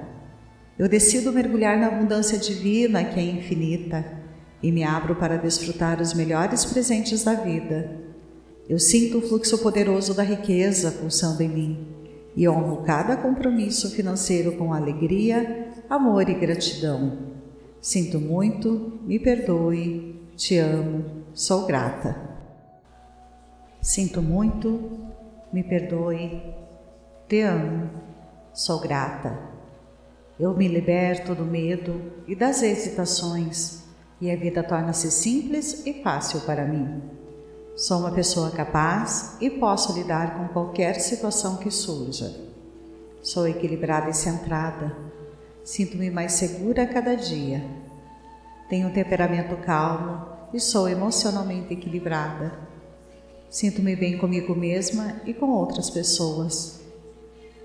Eu 0.76 0.88
decido 0.88 1.32
mergulhar 1.32 1.78
na 1.78 1.87
abundância 1.87 2.37
divina 2.37 3.04
que 3.04 3.20
é 3.20 3.22
infinita 3.22 4.04
e 4.61 4.72
me 4.72 4.82
abro 4.82 5.14
para 5.14 5.37
desfrutar 5.37 6.02
os 6.02 6.12
melhores 6.12 6.64
presentes 6.64 7.22
da 7.22 7.35
vida. 7.35 8.00
Eu 8.68 8.80
sinto 8.80 9.18
o 9.18 9.22
fluxo 9.22 9.58
poderoso 9.58 10.12
da 10.12 10.24
riqueza 10.24 10.90
pulsando 10.90 11.40
em 11.40 11.48
mim 11.48 11.87
e 12.35 12.48
honro 12.48 12.82
cada 12.82 13.16
compromisso 13.16 13.92
financeiro 13.92 14.56
com 14.56 14.74
alegria, 14.74 15.68
amor 15.88 16.28
e 16.28 16.35
gratidão. 16.35 17.16
Sinto 17.80 18.18
muito, 18.18 18.98
me 19.04 19.20
perdoe, 19.20 20.20
te 20.35 20.58
amo, 20.58 21.04
sou 21.32 21.64
grata. 21.64 22.32
Sinto 23.80 24.22
muito, 24.22 25.01
me 25.52 25.62
perdoe, 25.62 26.54
te 27.28 27.42
amo, 27.42 27.90
sou 28.52 28.80
grata. 28.80 29.38
Eu 30.38 30.56
me 30.56 30.66
liberto 30.66 31.34
do 31.34 31.44
medo 31.44 32.12
e 32.26 32.34
das 32.34 32.62
hesitações 32.62 33.82
e 34.20 34.30
a 34.30 34.36
vida 34.36 34.62
torna-se 34.62 35.10
simples 35.10 35.86
e 35.86 36.02
fácil 36.02 36.40
para 36.40 36.64
mim. 36.64 37.02
Sou 37.76 37.98
uma 37.98 38.12
pessoa 38.12 38.50
capaz 38.50 39.36
e 39.40 39.50
posso 39.50 39.92
lidar 39.92 40.36
com 40.36 40.48
qualquer 40.48 40.94
situação 41.00 41.56
que 41.56 41.70
surja. 41.70 42.34
Sou 43.20 43.46
equilibrada 43.46 44.10
e 44.10 44.14
centrada 44.14 45.12
Sinto-me 45.64 46.10
mais 46.10 46.32
segura 46.32 46.82
a 46.82 46.86
cada 46.86 47.14
dia. 47.14 47.64
Tenho 48.68 48.88
um 48.88 48.92
temperamento 48.92 49.56
calmo 49.64 50.26
e 50.52 50.58
sou 50.58 50.88
emocionalmente 50.88 51.72
equilibrada. 51.72 52.52
Sinto-me 53.52 53.94
bem 53.94 54.16
comigo 54.16 54.54
mesma 54.54 55.20
e 55.26 55.34
com 55.34 55.50
outras 55.50 55.90
pessoas. 55.90 56.80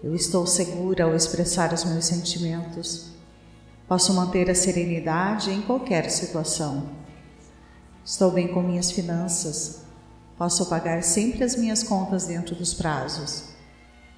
Eu 0.04 0.14
estou 0.14 0.46
segura 0.46 1.06
ao 1.06 1.16
expressar 1.16 1.74
os 1.74 1.86
meus 1.86 2.04
sentimentos. 2.04 3.14
Posso 3.88 4.14
manter 4.14 4.50
a 4.50 4.54
serenidade 4.54 5.50
em 5.50 5.62
qualquer 5.62 6.12
situação. 6.12 6.90
Estou 8.04 8.32
bem 8.32 8.50
com 8.50 8.62
minhas 8.62 8.92
finanças. 8.92 9.84
Posso 10.38 10.66
pagar 10.66 11.02
sempre 11.04 11.46
as 11.46 11.56
minhas 11.56 11.84
contas 11.84 12.26
dentro 12.26 12.54
dos 12.54 12.74
prazos. 12.74 13.46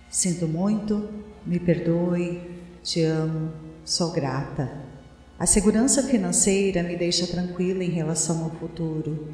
Sinto 0.09 0.47
muito, 0.47 1.07
me 1.45 1.59
perdoe, 1.59 2.41
te 2.81 3.03
amo, 3.03 3.53
Sou 3.85 4.11
grata. 4.11 4.71
A 5.37 5.45
segurança 5.45 6.01
financeira 6.01 6.81
me 6.81 6.95
deixa 6.95 7.27
tranquila 7.27 7.83
em 7.83 7.91
relação 7.91 8.43
ao 8.43 8.49
futuro. 8.49 9.33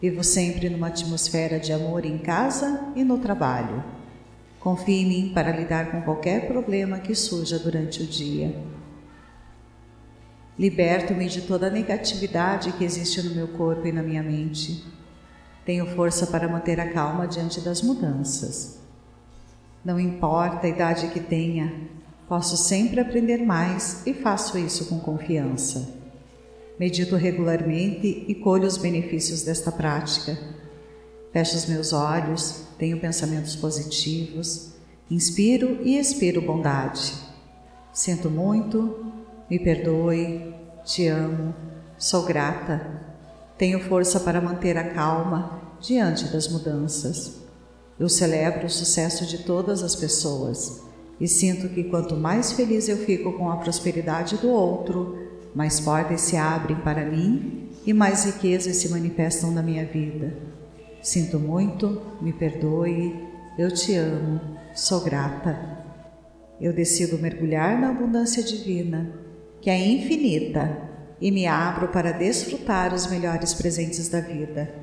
Vivo 0.00 0.22
sempre 0.22 0.68
numa 0.68 0.88
atmosfera 0.88 1.58
de 1.58 1.72
amor 1.72 2.04
em 2.04 2.18
casa 2.18 2.92
e 2.94 3.04
no 3.04 3.18
trabalho. 3.18 3.82
Confie 4.60 5.02
em 5.02 5.06
mim 5.06 5.32
para 5.34 5.56
lidar 5.56 5.90
com 5.90 6.02
qualquer 6.02 6.46
problema 6.46 6.98
que 6.98 7.14
surja 7.14 7.58
durante 7.58 8.02
o 8.02 8.06
dia. 8.06 8.54
Liberto-me 10.58 11.28
de 11.28 11.42
toda 11.42 11.66
a 11.66 11.70
negatividade 11.70 12.72
que 12.72 12.84
existe 12.84 13.22
no 13.22 13.34
meu 13.34 13.48
corpo 13.48 13.86
e 13.86 13.92
na 13.92 14.02
minha 14.02 14.22
mente. 14.22 14.84
Tenho 15.64 15.86
força 15.94 16.26
para 16.26 16.48
manter 16.48 16.78
a 16.80 16.92
calma 16.92 17.26
diante 17.26 17.60
das 17.60 17.82
mudanças. 17.82 18.78
Não 19.84 19.98
importa 19.98 20.66
a 20.66 20.70
idade 20.70 21.08
que 21.08 21.20
tenha, 21.20 21.72
Posso 22.26 22.56
sempre 22.56 23.00
aprender 23.00 23.44
mais 23.44 24.06
e 24.06 24.14
faço 24.14 24.56
isso 24.58 24.86
com 24.86 24.98
confiança. 24.98 26.03
Medito 26.78 27.14
regularmente 27.14 28.24
e 28.26 28.34
colho 28.34 28.66
os 28.66 28.76
benefícios 28.76 29.42
desta 29.42 29.70
prática. 29.70 30.36
Fecho 31.32 31.56
os 31.56 31.66
meus 31.66 31.92
olhos, 31.92 32.64
tenho 32.78 32.98
pensamentos 33.00 33.54
positivos, 33.54 34.72
inspiro 35.10 35.78
e 35.82 35.96
expiro 35.98 36.42
bondade. 36.42 37.14
Sinto 37.92 38.28
muito, 38.28 39.04
me 39.48 39.58
perdoe, 39.58 40.52
te 40.84 41.06
amo, 41.06 41.54
sou 41.96 42.24
grata. 42.24 43.02
Tenho 43.56 43.78
força 43.78 44.18
para 44.18 44.40
manter 44.40 44.76
a 44.76 44.90
calma 44.90 45.76
diante 45.80 46.24
das 46.24 46.48
mudanças. 46.48 47.36
Eu 48.00 48.08
celebro 48.08 48.66
o 48.66 48.70
sucesso 48.70 49.24
de 49.24 49.38
todas 49.44 49.82
as 49.84 49.94
pessoas 49.94 50.82
e 51.20 51.28
sinto 51.28 51.68
que 51.68 51.84
quanto 51.84 52.16
mais 52.16 52.52
feliz 52.52 52.88
eu 52.88 52.96
fico 52.96 53.32
com 53.34 53.50
a 53.50 53.56
prosperidade 53.58 54.36
do 54.38 54.48
outro, 54.48 55.23
mais 55.54 55.78
portas 55.80 56.20
se 56.22 56.36
abrem 56.36 56.76
para 56.76 57.04
mim 57.04 57.68
e 57.86 57.92
mais 57.92 58.24
riquezas 58.24 58.76
se 58.76 58.88
manifestam 58.88 59.50
na 59.50 59.62
minha 59.62 59.84
vida. 59.84 60.36
Sinto 61.02 61.38
muito, 61.38 62.00
me 62.20 62.32
perdoe, 62.32 63.14
eu 63.58 63.72
te 63.72 63.94
amo, 63.94 64.40
sou 64.74 65.02
grata. 65.02 65.84
Eu 66.60 66.72
decido 66.72 67.18
mergulhar 67.18 67.78
na 67.78 67.90
abundância 67.90 68.42
divina, 68.42 69.12
que 69.60 69.68
é 69.68 69.78
infinita, 69.78 70.78
e 71.20 71.30
me 71.30 71.46
abro 71.46 71.88
para 71.88 72.12
desfrutar 72.12 72.92
os 72.92 73.06
melhores 73.06 73.54
presentes 73.54 74.08
da 74.08 74.20
vida. 74.20 74.74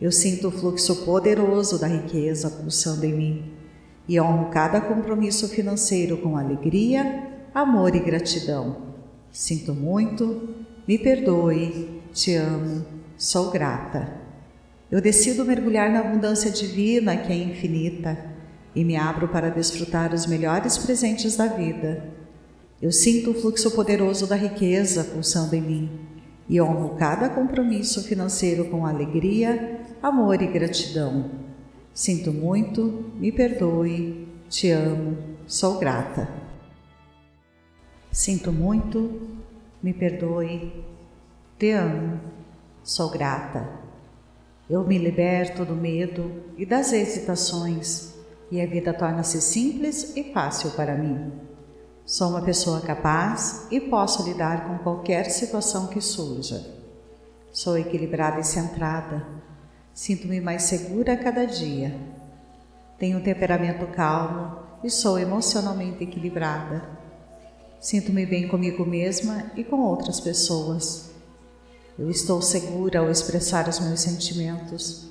Eu 0.00 0.12
sinto 0.12 0.48
o 0.48 0.50
fluxo 0.50 1.04
poderoso 1.04 1.78
da 1.78 1.86
riqueza 1.86 2.50
pulsando 2.50 3.06
em 3.06 3.14
mim 3.14 3.52
e 4.08 4.20
honro 4.20 4.50
cada 4.50 4.80
compromisso 4.80 5.48
financeiro 5.48 6.18
com 6.18 6.36
alegria, 6.36 7.28
amor 7.54 7.94
e 7.94 8.00
gratidão. 8.00 8.91
Sinto 9.32 9.72
muito, 9.72 10.54
me 10.86 10.98
perdoe, 10.98 12.02
te 12.12 12.34
amo, 12.34 12.84
sou 13.16 13.50
grata. 13.50 14.20
Eu 14.90 15.00
decido 15.00 15.42
mergulhar 15.42 15.90
na 15.90 16.00
abundância 16.00 16.50
divina 16.50 17.16
que 17.16 17.32
é 17.32 17.36
infinita 17.36 18.18
e 18.74 18.84
me 18.84 18.94
abro 18.94 19.28
para 19.28 19.48
desfrutar 19.48 20.12
os 20.12 20.26
melhores 20.26 20.76
presentes 20.76 21.34
da 21.34 21.46
vida. 21.46 22.04
Eu 22.80 22.92
sinto 22.92 23.30
o 23.30 23.34
fluxo 23.34 23.70
poderoso 23.70 24.26
da 24.26 24.36
riqueza 24.36 25.02
pulsando 25.02 25.56
em 25.56 25.62
mim 25.62 25.90
e 26.46 26.60
honro 26.60 26.90
cada 26.96 27.30
compromisso 27.30 28.02
financeiro 28.02 28.66
com 28.66 28.84
alegria, 28.84 29.80
amor 30.02 30.42
e 30.42 30.46
gratidão. 30.46 31.30
Sinto 31.94 32.32
muito, 32.32 33.10
me 33.18 33.32
perdoe, 33.32 34.28
te 34.50 34.70
amo, 34.70 35.16
sou 35.46 35.78
grata. 35.78 36.41
Sinto 38.12 38.52
muito, 38.52 39.20
me 39.82 39.92
perdoe, 39.92 40.84
te 41.58 41.72
amo, 41.72 42.20
sou 42.84 43.10
grata. 43.10 43.68
Eu 44.70 44.86
me 44.86 44.98
liberto 44.98 45.64
do 45.64 45.74
medo 45.74 46.30
e 46.56 46.64
das 46.64 46.92
hesitações 46.92 48.14
e 48.50 48.60
a 48.60 48.66
vida 48.66 48.92
torna-se 48.94 49.40
simples 49.40 50.16
e 50.16 50.32
fácil 50.32 50.70
para 50.72 50.94
mim. 50.94 51.32
Sou 52.04 52.28
uma 52.28 52.42
pessoa 52.42 52.80
capaz 52.82 53.66
e 53.70 53.80
posso 53.80 54.22
lidar 54.28 54.68
com 54.68 54.78
qualquer 54.84 55.30
situação 55.30 55.86
que 55.88 56.00
surja. 56.00 56.64
Sou 57.50 57.78
equilibrada 57.78 58.40
e 58.40 58.44
centrada 58.44 59.42
Sinto-me 59.94 60.40
mais 60.40 60.62
segura 60.62 61.12
a 61.12 61.16
cada 61.16 61.44
dia. 61.44 61.94
Tenho 62.98 63.18
um 63.18 63.22
temperamento 63.22 63.86
calmo 63.88 64.56
e 64.82 64.88
sou 64.88 65.18
emocionalmente 65.18 66.02
equilibrada. 66.02 67.01
Sinto-me 67.82 68.24
bem 68.24 68.46
comigo 68.46 68.86
mesma 68.86 69.50
e 69.56 69.64
com 69.64 69.80
outras 69.80 70.20
pessoas. 70.20 71.10
Eu 71.98 72.08
estou 72.08 72.40
segura 72.40 73.00
ao 73.00 73.10
expressar 73.10 73.68
os 73.68 73.80
meus 73.80 74.00
sentimentos. 74.00 75.10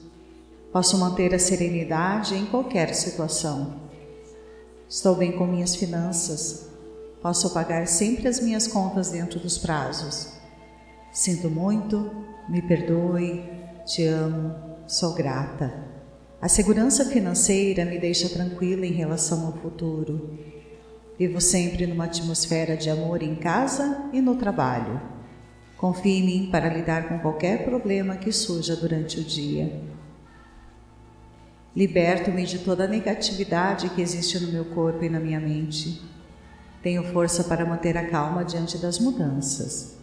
Posso 0.71 0.97
manter 0.97 1.36
a 1.36 1.39
serenidade 1.39 2.34
em 2.34 2.45
qualquer 2.45 2.95
situação. 2.95 3.75
Estou 4.88 5.15
bem 5.15 5.34
com 5.34 5.45
minhas 5.45 5.75
finanças. 5.75 6.69
Posso 7.21 7.49
pagar 7.49 7.86
sempre 7.88 8.29
as 8.29 8.39
minhas 8.39 8.67
contas 8.67 9.10
dentro 9.10 9.38
dos 9.38 9.57
prazos. 9.57 10.29
Sinto 11.12 11.49
muito, 11.49 12.10
me 12.47 12.62
perdoe, 12.62 13.43
te 13.86 14.05
amo, 14.05 14.71
Sou 14.88 15.13
grata. 15.13 15.73
A 16.41 16.49
segurança 16.49 17.05
financeira 17.05 17.86
me 17.86 17.97
deixa 17.97 18.27
tranquila 18.27 18.86
em 18.86 18.91
relação 18.91 19.45
ao 19.45 19.53
futuro. 19.53 20.38
Vivo 21.17 21.39
sempre 21.39 21.86
numa 21.86 22.06
atmosfera 22.06 22.76
de 22.76 22.89
amor 22.89 23.21
em 23.21 23.36
casa 23.36 24.10
e 24.12 24.21
no 24.21 24.36
trabalho. 24.36 25.00
Confie 25.78 26.19
em 26.19 26.26
mim 26.26 26.50
para 26.52 26.74
lidar 26.74 27.08
com 27.08 27.19
qualquer 27.19 27.65
problema 27.65 28.15
que 28.15 28.32
surja 28.32 28.76
durante 28.76 29.19
o 29.19 29.24
dia. 29.24 29.82
Liberto-me 31.76 32.45
de 32.45 32.60
toda 32.60 32.84
a 32.84 32.88
negatividade 32.88 33.89
que 33.89 34.02
existe 34.02 34.39
no 34.39 34.52
meu 34.52 34.65
corpo 34.65 35.04
e 35.04 35.10
na 35.10 35.19
minha 35.19 35.39
mente. 35.39 36.02
Tenho 36.84 37.04
força 37.13 37.43
para 37.43 37.65
manter 37.65 37.97
a 37.97 38.10
calma 38.10 38.43
diante 38.43 38.78
das 38.78 39.00
mudanças. 39.00 39.97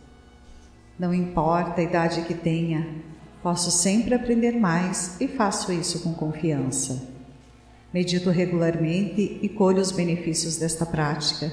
Não 0.98 1.12
importa 1.12 1.80
a 1.80 1.84
idade 1.84 2.22
que 2.22 2.34
tenha, 2.34 2.88
posso 3.42 3.70
sempre 3.70 4.14
aprender 4.14 4.52
mais 4.52 5.20
e 5.20 5.28
faço 5.28 5.72
isso 5.72 6.00
com 6.00 6.14
confiança. 6.14 7.17
Medito 7.92 8.28
regularmente 8.28 9.38
e 9.40 9.48
colho 9.48 9.80
os 9.80 9.90
benefícios 9.90 10.56
desta 10.56 10.84
prática. 10.84 11.50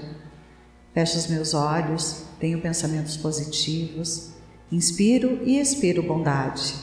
Fecho 0.93 1.17
os 1.17 1.27
meus 1.27 1.53
olhos, 1.53 2.23
tenho 2.39 2.59
pensamentos 2.59 3.15
positivos, 3.15 4.31
inspiro 4.69 5.39
e 5.43 5.59
expiro 5.59 6.03
bondade. 6.03 6.75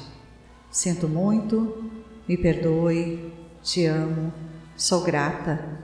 Sinto 0.71 1.07
muito, 1.07 1.91
me 2.27 2.37
perdoe, 2.37 3.31
te 3.63 3.85
amo, 3.85 4.33
sou 4.75 5.03
grata, 5.03 5.81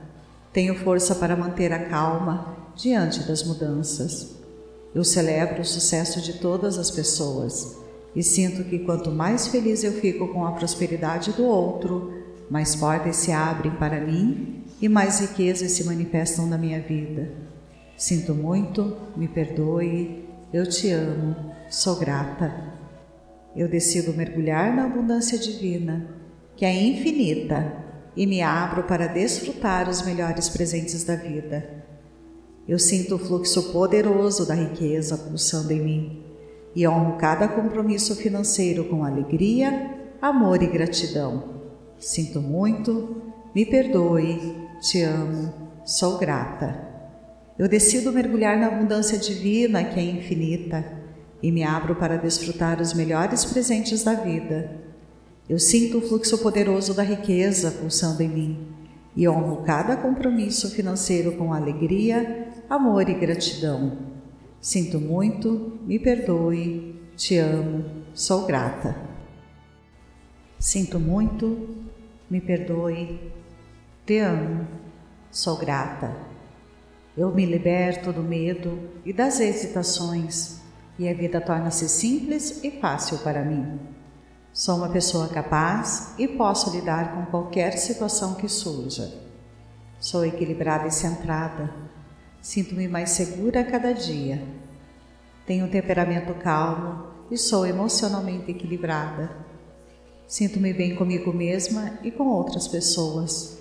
tenho 0.51 0.73
força 0.75 1.13
para 1.13 1.37
manter 1.37 1.71
a 1.71 1.85
calma 1.85 2.71
diante 2.75 3.19
das 3.21 3.43
mudanças. 3.43 4.35
Eu 4.95 5.03
celebro 5.03 5.61
o 5.61 5.65
sucesso 5.65 6.19
de 6.21 6.33
todas 6.39 6.79
as 6.79 6.89
pessoas 6.89 7.77
e 8.15 8.23
sinto 8.23 8.63
que 8.63 8.79
quanto 8.79 9.11
mais 9.11 9.47
feliz 9.47 9.83
eu 9.83 9.93
fico 9.93 10.27
com 10.29 10.45
a 10.45 10.53
prosperidade 10.53 11.31
do 11.33 11.45
outro, 11.45 12.18
mais 12.49 12.75
portas 12.75 13.15
se 13.17 13.31
abrem 13.31 13.71
para 13.73 14.01
mim 14.01 14.63
e 14.81 14.89
mais 14.89 15.19
riquezas 15.19 15.71
se 15.71 15.83
manifestam 15.83 16.47
na 16.47 16.57
minha 16.57 16.81
vida. 16.81 17.31
Sinto 17.95 18.33
muito, 18.33 18.97
me 19.15 19.27
perdoe, 19.27 20.25
eu 20.51 20.67
te 20.67 20.89
amo, 20.89 21.35
sou 21.69 21.97
grata. 21.97 22.51
Eu 23.55 23.67
decido 23.67 24.13
mergulhar 24.13 24.73
na 24.75 24.85
abundância 24.85 25.37
divina, 25.37 26.07
que 26.55 26.65
é 26.65 26.73
infinita, 26.73 27.73
e 28.15 28.25
me 28.25 28.41
abro 28.41 28.83
para 28.83 29.07
desfrutar 29.07 29.89
os 29.89 30.01
melhores 30.01 30.49
presentes 30.49 31.03
da 31.03 31.15
vida. 31.15 31.85
Eu 32.67 32.79
sinto 32.79 33.15
o 33.15 33.19
fluxo 33.19 33.71
poderoso 33.71 34.47
da 34.47 34.53
riqueza 34.53 35.17
pulsando 35.17 35.73
em 35.73 35.81
mim 35.81 36.23
e 36.75 36.87
honro 36.87 37.17
cada 37.17 37.47
compromisso 37.47 38.15
financeiro 38.15 38.85
com 38.85 39.03
alegria, 39.03 39.97
amor 40.21 40.61
e 40.61 40.67
gratidão. 40.67 41.58
Sinto 41.99 42.41
muito, 42.41 43.21
me 43.53 43.65
perdoe, 43.65 44.39
te 44.79 45.01
amo, 45.01 45.53
sou 45.83 46.17
grata. 46.17 46.87
Eu 47.57 47.67
decido 47.67 48.13
mergulhar 48.13 48.57
na 48.57 48.67
abundância 48.67 49.17
divina 49.17 49.83
que 49.83 49.99
é 49.99 50.03
infinita 50.03 50.85
e 51.43 51.51
me 51.51 51.61
abro 51.61 51.95
para 51.95 52.17
desfrutar 52.17 52.79
os 52.79 52.93
melhores 52.93 53.43
presentes 53.43 54.01
da 54.01 54.13
vida. 54.13 54.79
Eu 55.49 55.59
sinto 55.59 55.97
o 55.97 56.01
fluxo 56.01 56.37
poderoso 56.37 56.93
da 56.93 57.03
riqueza 57.03 57.69
pulsando 57.69 58.23
em 58.23 58.29
mim 58.29 58.67
e 59.13 59.27
honro 59.27 59.63
cada 59.63 59.97
compromisso 59.97 60.71
financeiro 60.71 61.33
com 61.33 61.53
alegria, 61.53 62.47
amor 62.69 63.09
e 63.09 63.13
gratidão. 63.13 63.97
Sinto 64.61 65.01
muito, 65.01 65.79
me 65.85 65.99
perdoe, 65.99 66.95
te 67.17 67.37
amo, 67.37 67.83
sou 68.13 68.45
grata. 68.45 68.95
Sinto 70.59 70.99
muito, 70.99 71.78
me 72.29 72.39
perdoe, 72.39 73.31
te 74.05 74.19
amo, 74.19 74.67
sou 75.31 75.57
grata. 75.57 76.15
Eu 77.17 77.33
me 77.33 77.45
liberto 77.45 78.13
do 78.13 78.21
medo 78.21 78.79
e 79.03 79.11
das 79.11 79.39
hesitações 79.39 80.61
e 80.97 81.07
a 81.07 81.13
vida 81.13 81.41
torna-se 81.41 81.89
simples 81.89 82.63
e 82.63 82.71
fácil 82.71 83.17
para 83.19 83.43
mim. 83.43 83.79
Sou 84.53 84.77
uma 84.77 84.89
pessoa 84.89 85.27
capaz 85.27 86.13
e 86.17 86.27
posso 86.27 86.75
lidar 86.75 87.15
com 87.15 87.25
qualquer 87.25 87.77
situação 87.77 88.35
que 88.35 88.47
surja. 88.47 89.11
Sou 89.99 90.25
equilibrada 90.25 90.87
e 90.87 90.91
centrada 90.91 91.89
Sinto-me 92.41 92.87
mais 92.87 93.11
segura 93.11 93.61
a 93.61 93.63
cada 93.65 93.93
dia. 93.93 94.41
Tenho 95.45 95.65
um 95.65 95.69
temperamento 95.69 96.33
calmo 96.35 97.07
e 97.29 97.37
sou 97.37 97.65
emocionalmente 97.65 98.51
equilibrada. 98.51 99.29
Sinto-me 100.29 100.71
bem 100.71 100.95
comigo 100.95 101.33
mesma 101.33 101.97
e 102.03 102.11
com 102.11 102.27
outras 102.27 102.67
pessoas. 102.67 103.57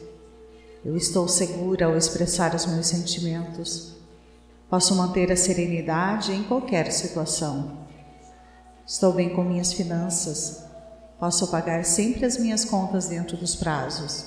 Eu 0.84 0.98
estou 0.98 1.26
segura 1.26 1.86
ao 1.86 1.96
expressar 1.96 2.54
os 2.54 2.66
meus 2.66 2.88
sentimentos. 2.88 3.96
Posso 4.68 4.94
manter 4.94 5.32
a 5.32 5.36
serenidade 5.36 6.30
em 6.30 6.42
qualquer 6.42 6.92
situação. 6.92 7.86
Estou 8.86 9.14
bem 9.14 9.30
com 9.30 9.42
minhas 9.42 9.72
finanças. 9.72 10.62
Posso 11.18 11.50
pagar 11.50 11.86
sempre 11.86 12.26
as 12.26 12.36
minhas 12.36 12.66
contas 12.66 13.08
dentro 13.08 13.38
dos 13.38 13.56
prazos. 13.56 14.26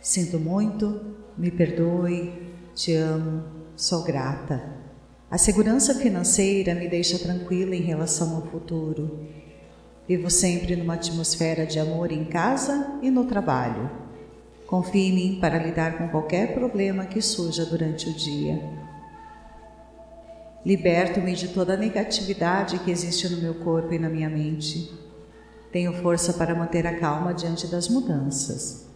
Sinto 0.00 0.38
muito, 0.38 1.14
me 1.36 1.50
perdoe, 1.50 2.54
te 2.74 2.94
amo, 2.94 3.44
sou 3.76 4.02
grata. 4.02 4.64
A 5.30 5.36
segurança 5.36 5.94
financeira 5.94 6.74
me 6.74 6.88
deixa 6.88 7.18
tranquila 7.18 7.76
em 7.76 7.82
relação 7.82 8.36
ao 8.36 8.46
futuro. 8.46 9.28
Vivo 10.10 10.28
sempre 10.28 10.74
numa 10.74 10.94
atmosfera 10.94 11.64
de 11.64 11.78
amor 11.78 12.10
em 12.10 12.24
casa 12.24 12.98
e 13.00 13.12
no 13.12 13.26
trabalho. 13.26 13.88
Confie 14.66 15.06
em 15.06 15.12
mim 15.12 15.38
para 15.40 15.56
lidar 15.56 15.98
com 15.98 16.08
qualquer 16.08 16.52
problema 16.52 17.06
que 17.06 17.22
surja 17.22 17.64
durante 17.64 18.08
o 18.08 18.12
dia. 18.12 18.60
Liberto-me 20.66 21.32
de 21.36 21.46
toda 21.46 21.74
a 21.74 21.76
negatividade 21.76 22.80
que 22.80 22.90
existe 22.90 23.28
no 23.28 23.40
meu 23.40 23.54
corpo 23.54 23.94
e 23.94 24.00
na 24.00 24.08
minha 24.08 24.28
mente. 24.28 24.92
Tenho 25.70 25.92
força 26.02 26.32
para 26.32 26.56
manter 26.56 26.88
a 26.88 26.98
calma 26.98 27.32
diante 27.32 27.68
das 27.68 27.88
mudanças. 27.88 28.88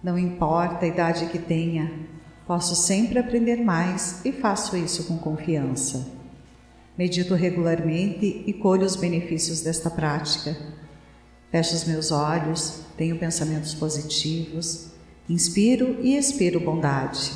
Não 0.00 0.16
importa 0.16 0.84
a 0.84 0.88
idade 0.88 1.26
que 1.26 1.38
tenha, 1.40 1.90
Posso 2.46 2.76
sempre 2.76 3.18
aprender 3.18 3.56
mais 3.56 4.24
e 4.24 4.30
faço 4.30 4.76
isso 4.76 5.04
com 5.08 5.18
confiança. 5.18 6.21
Medito 6.96 7.34
regularmente 7.34 8.44
e 8.46 8.52
colho 8.52 8.84
os 8.84 8.96
benefícios 8.96 9.62
desta 9.62 9.88
prática. 9.88 10.56
Fecho 11.50 11.74
os 11.74 11.84
meus 11.84 12.10
olhos, 12.12 12.80
tenho 12.96 13.18
pensamentos 13.18 13.74
positivos, 13.74 14.90
inspiro 15.28 15.98
e 16.02 16.16
expiro 16.16 16.60
bondade. 16.60 17.32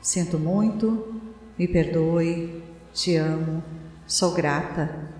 Sinto 0.00 0.38
muito, 0.38 1.20
me 1.56 1.68
perdoe, 1.68 2.62
te 2.92 3.16
amo, 3.16 3.62
sou 4.06 4.32
grata, 4.32 5.10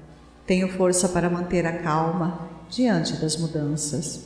tenho 0.45 0.69
força 0.69 1.09
para 1.09 1.31
manter 1.31 1.65
a 1.65 1.79
calma 1.79 2.51
diante 2.69 3.15
das 3.15 3.37
mudanças. 3.37 4.25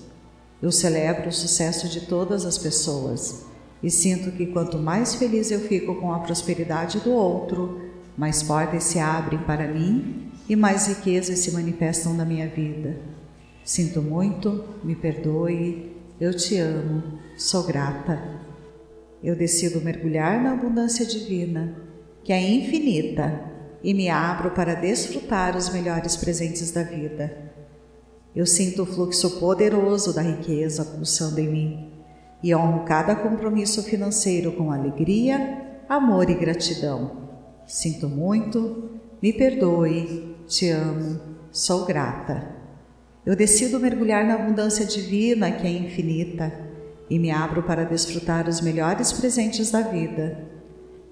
Eu 0.62 0.72
celebro 0.72 1.28
o 1.28 1.32
sucesso 1.32 1.88
de 1.88 2.02
todas 2.06 2.46
as 2.46 2.56
pessoas 2.56 3.44
e 3.82 3.90
sinto 3.90 4.32
que 4.32 4.46
quanto 4.46 4.78
mais 4.78 5.14
feliz 5.14 5.50
eu 5.50 5.60
fico 5.60 5.94
com 5.96 6.12
a 6.12 6.20
prosperidade 6.20 7.00
do 7.00 7.12
outro, 7.12 7.85
mais 8.16 8.42
portas 8.42 8.84
se 8.84 8.98
abrem 8.98 9.38
para 9.40 9.68
mim 9.68 10.30
e 10.48 10.56
mais 10.56 10.86
riquezas 10.86 11.40
se 11.40 11.52
manifestam 11.52 12.14
na 12.14 12.24
minha 12.24 12.48
vida. 12.48 12.96
Sinto 13.64 14.00
muito, 14.00 14.64
me 14.84 14.94
perdoe, 14.94 15.96
eu 16.20 16.34
te 16.34 16.56
amo, 16.56 17.18
sou 17.36 17.64
grata. 17.64 18.40
Eu 19.22 19.36
decido 19.36 19.80
mergulhar 19.80 20.40
na 20.40 20.52
abundância 20.52 21.04
divina, 21.04 21.76
que 22.22 22.32
é 22.32 22.40
infinita, 22.40 23.52
e 23.82 23.92
me 23.92 24.08
abro 24.08 24.52
para 24.52 24.74
desfrutar 24.74 25.56
os 25.56 25.68
melhores 25.68 26.16
presentes 26.16 26.70
da 26.70 26.82
vida. 26.82 27.52
Eu 28.34 28.46
sinto 28.46 28.82
o 28.82 28.86
fluxo 28.86 29.38
poderoso 29.38 30.14
da 30.14 30.22
riqueza 30.22 30.84
pulsando 30.84 31.40
em 31.40 31.48
mim 31.48 31.92
e 32.42 32.54
honro 32.54 32.84
cada 32.84 33.16
compromisso 33.16 33.82
financeiro 33.82 34.52
com 34.52 34.70
alegria, 34.70 35.82
amor 35.88 36.28
e 36.30 36.34
gratidão. 36.34 37.25
Sinto 37.66 38.08
muito, 38.08 38.90
me 39.20 39.32
perdoe, 39.32 40.36
te 40.46 40.68
amo, 40.70 41.20
sou 41.50 41.84
grata. 41.84 42.54
Eu 43.24 43.34
decido 43.34 43.80
mergulhar 43.80 44.24
na 44.24 44.34
abundância 44.34 44.86
divina 44.86 45.50
que 45.50 45.66
é 45.66 45.70
infinita 45.70 46.52
e 47.10 47.18
me 47.18 47.32
abro 47.32 47.64
para 47.64 47.84
desfrutar 47.84 48.48
os 48.48 48.60
melhores 48.60 49.12
presentes 49.12 49.72
da 49.72 49.80
vida. 49.80 50.46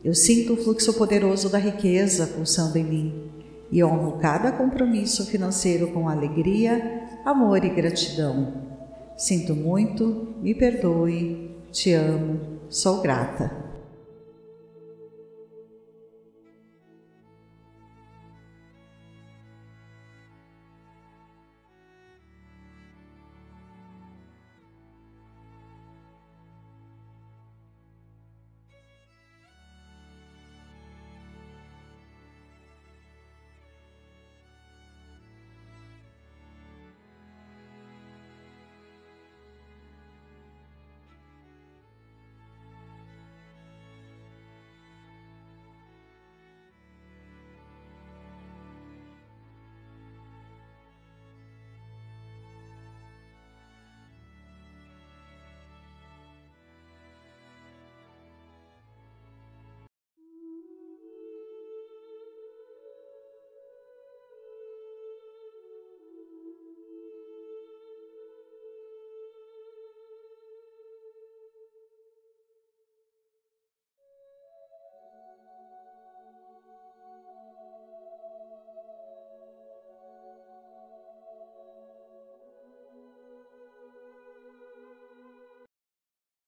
Eu 0.05 0.15
sinto 0.15 0.53
o 0.53 0.57
fluxo 0.57 0.95
poderoso 0.95 1.49
da 1.49 1.59
riqueza 1.59 2.27
pulsando 2.27 2.79
em 2.79 2.85
mim 2.85 3.31
e 3.73 3.83
honro 3.83 4.19
cada 4.19 4.53
compromisso 4.53 5.27
financeiro 5.27 5.89
com 5.89 6.09
alegria, 6.09 7.03
amor 7.25 7.65
e 7.65 7.71
gratidão. 7.71 8.63
Sinto 9.17 9.57
muito, 9.57 10.35
me 10.41 10.55
perdoe, 10.55 11.51
te 11.73 11.93
amo, 11.93 12.39
sou 12.69 13.01
grata. 13.01 13.64